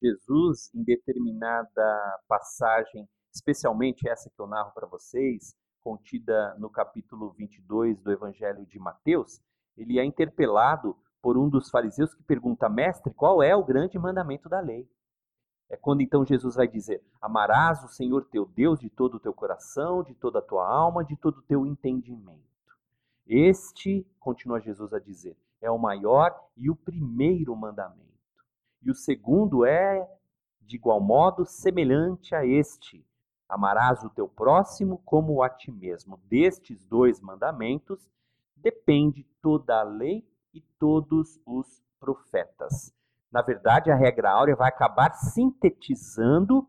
Jesus, 0.03 0.71
em 0.75 0.83
determinada 0.83 2.19
passagem, 2.29 3.07
especialmente 3.35 4.09
essa 4.09 4.31
que 4.31 4.41
eu 4.41 4.47
narro 4.47 4.73
para 4.75 4.87
vocês, 4.87 5.55
contida 5.85 6.57
no 6.59 6.70
capítulo 6.70 7.30
22 7.32 8.01
do 8.01 8.11
Evangelho 8.11 8.64
de 8.64 8.78
Mateus, 8.78 9.43
ele 9.76 9.99
é 9.99 10.05
interpelado 10.05 10.97
por 11.20 11.37
um 11.37 11.49
dos 11.49 11.68
fariseus 11.68 12.14
que 12.14 12.22
pergunta: 12.22 12.68
Mestre, 12.70 13.12
qual 13.12 13.43
é 13.43 13.55
o 13.55 13.62
grande 13.62 13.99
mandamento 13.99 14.49
da 14.49 14.61
lei? 14.61 14.89
É 15.68 15.76
quando 15.76 16.01
então 16.01 16.24
Jesus 16.24 16.57
vai 16.57 16.66
dizer: 16.66 17.05
Amarás 17.20 17.85
o 17.85 17.89
Senhor 17.89 18.24
teu 18.30 18.47
Deus 18.47 18.80
de 18.80 18.89
todo 18.89 19.16
o 19.16 19.20
teu 19.20 19.35
coração, 19.35 20.03
de 20.03 20.14
toda 20.14 20.39
a 20.39 20.43
tua 20.43 20.66
alma, 20.66 21.05
de 21.05 21.16
todo 21.16 21.39
o 21.39 21.43
teu 21.43 21.66
entendimento. 21.66 22.43
Este, 23.26 24.07
continua 24.18 24.61
Jesus 24.61 24.93
a 24.93 24.99
dizer, 24.99 25.37
é 25.61 25.70
o 25.70 25.78
maior 25.78 26.35
e 26.57 26.70
o 26.70 26.76
primeiro 26.76 27.57
mandamento. 27.57 28.03
E 28.82 28.91
o 28.91 28.95
segundo 28.95 29.64
é, 29.64 30.07
de 30.61 30.76
igual 30.76 31.01
modo, 31.01 31.47
semelhante 31.47 32.35
a 32.35 32.45
este: 32.45 33.05
Amarás 33.49 34.03
o 34.03 34.11
teu 34.11 34.29
próximo 34.29 35.01
como 35.05 35.43
a 35.43 35.49
ti 35.49 35.71
mesmo. 35.71 36.19
Destes 36.29 36.85
dois 36.85 37.21
mandamentos 37.21 38.09
depende 38.57 39.27
toda 39.43 39.81
a 39.81 39.83
lei 39.83 40.27
e 40.53 40.61
todos 40.79 41.41
os 41.45 41.83
profetas. 42.01 42.95
Na 43.31 43.43
verdade, 43.43 43.91
a 43.91 43.97
regra 43.97 44.31
áurea 44.31 44.55
vai 44.55 44.69
acabar 44.69 45.13
sintetizando 45.15 46.67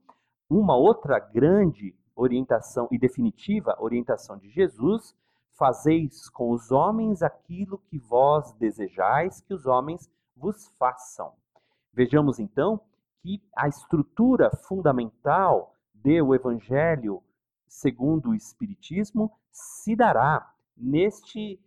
uma 0.50 0.76
outra 0.76 1.20
grande 1.20 1.96
orientação 2.16 2.88
e 2.92 2.98
definitiva 2.98 3.76
orientação 3.80 4.38
de 4.38 4.50
Jesus: 4.50 5.16
fazeis 5.54 6.30
com 6.30 6.52
os 6.52 6.72
homens 6.72 7.22
aquilo 7.22 7.78
que 7.90 8.00
vós 8.00 8.52
desejais 8.54 9.42
que 9.42 9.54
os 9.54 9.66
homens 9.66 10.10
vos 10.36 10.68
façam. 10.80 11.34
Vejamos 11.94 12.40
então 12.40 12.82
que 13.22 13.42
a 13.56 13.68
estrutura 13.68 14.50
fundamental 14.50 15.75
de 16.06 16.22
o 16.22 16.36
Evangelho 16.36 17.24
segundo 17.68 18.30
o 18.30 18.36
Espiritismo 18.36 19.36
se 19.52 19.96
dará 19.96 20.54
neste 20.78 21.60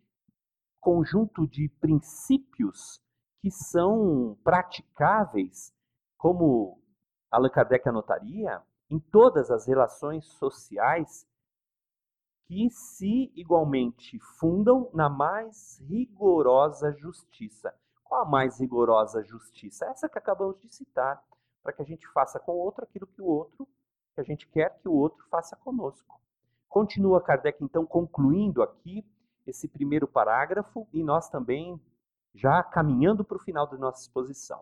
conjunto 0.78 1.45
de 1.45 1.68
princípios 1.80 3.03
que 3.41 3.51
são 3.51 4.39
praticáveis, 4.45 5.74
como 6.16 6.80
Allan 7.28 7.51
Kardec 7.51 7.89
anotaria, 7.89 8.62
em 8.89 9.01
todas 9.01 9.51
as 9.51 9.66
relações 9.66 10.24
sociais 10.34 11.26
que 12.47 12.70
se 12.70 13.32
igualmente 13.34 14.20
fundam 14.39 14.89
na 14.95 15.09
mais 15.09 15.80
rigorosa 15.80 16.93
justiça. 16.93 17.74
Qual 18.05 18.22
a 18.22 18.24
mais 18.24 18.61
rigorosa 18.61 19.20
justiça? 19.24 19.86
Essa 19.86 20.09
que 20.09 20.16
acabamos 20.16 20.61
de 20.61 20.72
citar, 20.72 21.20
para 21.61 21.72
que 21.72 21.82
a 21.82 21.84
gente 21.84 22.07
faça 22.12 22.39
com 22.39 22.53
o 22.53 22.59
outro 22.59 22.84
aquilo 22.84 23.09
que 23.09 23.20
o 23.20 23.26
outro 23.26 23.68
que 24.19 24.21
a 24.21 24.25
gente 24.25 24.49
quer 24.49 24.77
que 24.81 24.89
o 24.89 24.93
outro 24.93 25.25
faça 25.31 25.55
conosco. 25.55 26.21
Continua 26.69 27.23
Kardec, 27.23 27.62
então, 27.62 27.87
concluindo 27.87 28.62
aqui 28.62 29.05
esse 29.47 29.69
primeiro 29.69 30.09
parágrafo 30.09 30.87
e 30.93 31.03
nós 31.05 31.29
também 31.31 31.81
já 32.35 32.62
caminhando 32.62 33.25
para 33.25 33.37
o 33.37 33.41
final 33.41 33.66
da 33.66 33.79
nossa 33.79 34.03
exposição. 34.03 34.61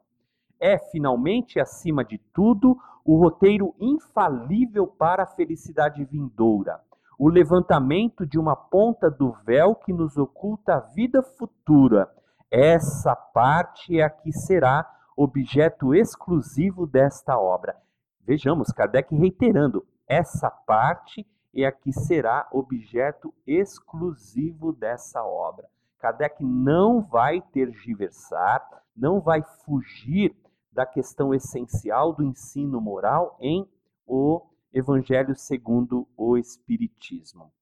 É, 0.61 0.79
finalmente, 0.79 1.59
acima 1.59 2.05
de 2.05 2.19
tudo, 2.33 2.79
o 3.05 3.19
roteiro 3.19 3.75
infalível 3.81 4.87
para 4.87 5.25
a 5.25 5.27
felicidade 5.27 6.05
vindoura, 6.05 6.81
o 7.19 7.29
levantamento 7.29 8.27
de 8.27 8.39
uma 8.39 8.55
ponta 8.55 9.11
do 9.11 9.33
véu 9.45 9.75
que 9.75 9.93
nos 9.93 10.17
oculta 10.17 10.75
a 10.75 10.81
vida 10.81 11.23
futura. 11.23 12.11
Essa 12.51 13.17
parte 13.17 13.99
é 13.99 14.05
a 14.05 14.11
que 14.11 14.33
será 14.33 14.89
objeto 15.17 15.95
exclusivo 15.95 16.87
desta 16.87 17.39
obra. 17.39 17.86
Vejamos, 18.27 18.73
Kardec 18.73 19.15
reiterando, 19.15 19.87
essa 20.09 20.51
parte 20.51 21.25
é 21.55 21.65
a 21.65 21.71
que 21.71 21.93
será 21.93 22.49
objeto 22.51 23.33
exclusivo 23.47 24.73
dessa 24.73 25.23
obra. 25.23 25.69
Kardec 26.01 26.43
não 26.43 27.03
vai 27.03 27.41
tergiversar, 27.41 28.67
não 28.97 29.21
vai 29.21 29.45
fugir 29.65 30.37
da 30.73 30.85
questão 30.85 31.33
essencial 31.33 32.13
do 32.13 32.25
ensino 32.25 32.81
moral 32.81 33.39
em 33.41 33.65
o 34.05 34.43
Evangelho 34.73 35.37
segundo 35.37 36.09
o 36.17 36.37
Espiritismo. 36.37 37.53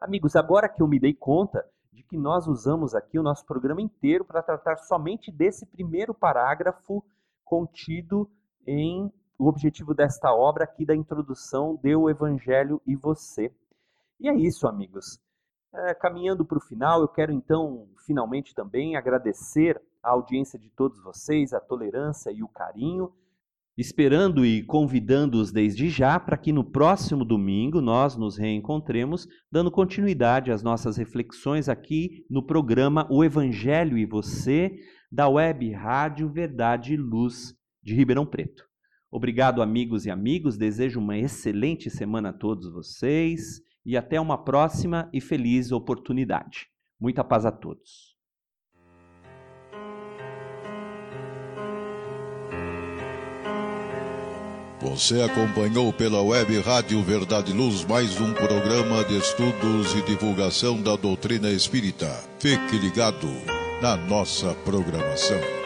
Amigos, 0.00 0.36
agora 0.36 0.68
que 0.68 0.80
eu 0.80 0.86
me 0.86 1.00
dei 1.00 1.12
conta 1.12 1.66
de 1.92 2.04
que 2.04 2.16
nós 2.16 2.46
usamos 2.46 2.94
aqui 2.94 3.18
o 3.18 3.22
nosso 3.22 3.44
programa 3.44 3.82
inteiro 3.82 4.24
para 4.24 4.44
tratar 4.44 4.76
somente 4.76 5.32
desse 5.32 5.66
primeiro 5.66 6.14
parágrafo 6.14 7.04
contido 7.44 8.30
em 8.64 9.12
o 9.42 9.48
objetivo 9.48 9.92
desta 9.92 10.32
obra 10.32 10.62
aqui 10.62 10.86
da 10.86 10.94
introdução 10.94 11.74
do 11.82 12.08
Evangelho 12.08 12.80
e 12.86 12.94
você. 12.94 13.52
E 14.20 14.28
é 14.28 14.34
isso, 14.34 14.68
amigos. 14.68 15.20
É, 15.74 15.94
caminhando 15.94 16.44
para 16.44 16.58
o 16.58 16.60
final, 16.60 17.00
eu 17.00 17.08
quero 17.08 17.32
então, 17.32 17.88
finalmente 18.06 18.54
também, 18.54 18.94
agradecer 18.94 19.82
a 20.00 20.10
audiência 20.10 20.56
de 20.56 20.70
todos 20.70 21.02
vocês, 21.02 21.52
a 21.52 21.58
tolerância 21.58 22.30
e 22.30 22.40
o 22.40 22.46
carinho, 22.46 23.12
esperando 23.76 24.46
e 24.46 24.62
convidando-os 24.62 25.50
desde 25.50 25.88
já 25.88 26.20
para 26.20 26.36
que 26.36 26.52
no 26.52 26.62
próximo 26.62 27.24
domingo 27.24 27.80
nós 27.80 28.16
nos 28.16 28.36
reencontremos, 28.36 29.26
dando 29.50 29.72
continuidade 29.72 30.52
às 30.52 30.62
nossas 30.62 30.96
reflexões 30.96 31.68
aqui 31.68 32.24
no 32.30 32.46
programa 32.46 33.08
O 33.10 33.24
Evangelho 33.24 33.98
e 33.98 34.06
Você, 34.06 34.78
da 35.10 35.28
Web 35.28 35.72
Rádio 35.72 36.30
Verdade 36.30 36.94
e 36.94 36.96
Luz 36.96 37.56
de 37.82 37.92
Ribeirão 37.92 38.24
Preto. 38.24 38.71
Obrigado, 39.12 39.60
amigos 39.60 40.06
e 40.06 40.10
amigos. 40.10 40.56
Desejo 40.56 40.98
uma 40.98 41.18
excelente 41.18 41.90
semana 41.90 42.30
a 42.30 42.32
todos 42.32 42.72
vocês 42.72 43.60
e 43.84 43.94
até 43.94 44.18
uma 44.18 44.42
próxima 44.42 45.10
e 45.12 45.20
feliz 45.20 45.70
oportunidade. 45.70 46.68
Muita 46.98 47.22
paz 47.22 47.44
a 47.44 47.52
todos. 47.52 48.16
Você 54.80 55.20
acompanhou 55.20 55.92
pela 55.92 56.22
web 56.22 56.58
Rádio 56.60 57.00
Verdade 57.02 57.52
Luz 57.52 57.84
mais 57.84 58.18
um 58.20 58.32
programa 58.32 59.04
de 59.04 59.16
estudos 59.16 59.94
e 59.94 60.02
divulgação 60.06 60.82
da 60.82 60.96
doutrina 60.96 61.50
espírita. 61.50 62.08
Fique 62.40 62.78
ligado 62.78 63.28
na 63.80 63.96
nossa 63.96 64.54
programação. 64.64 65.61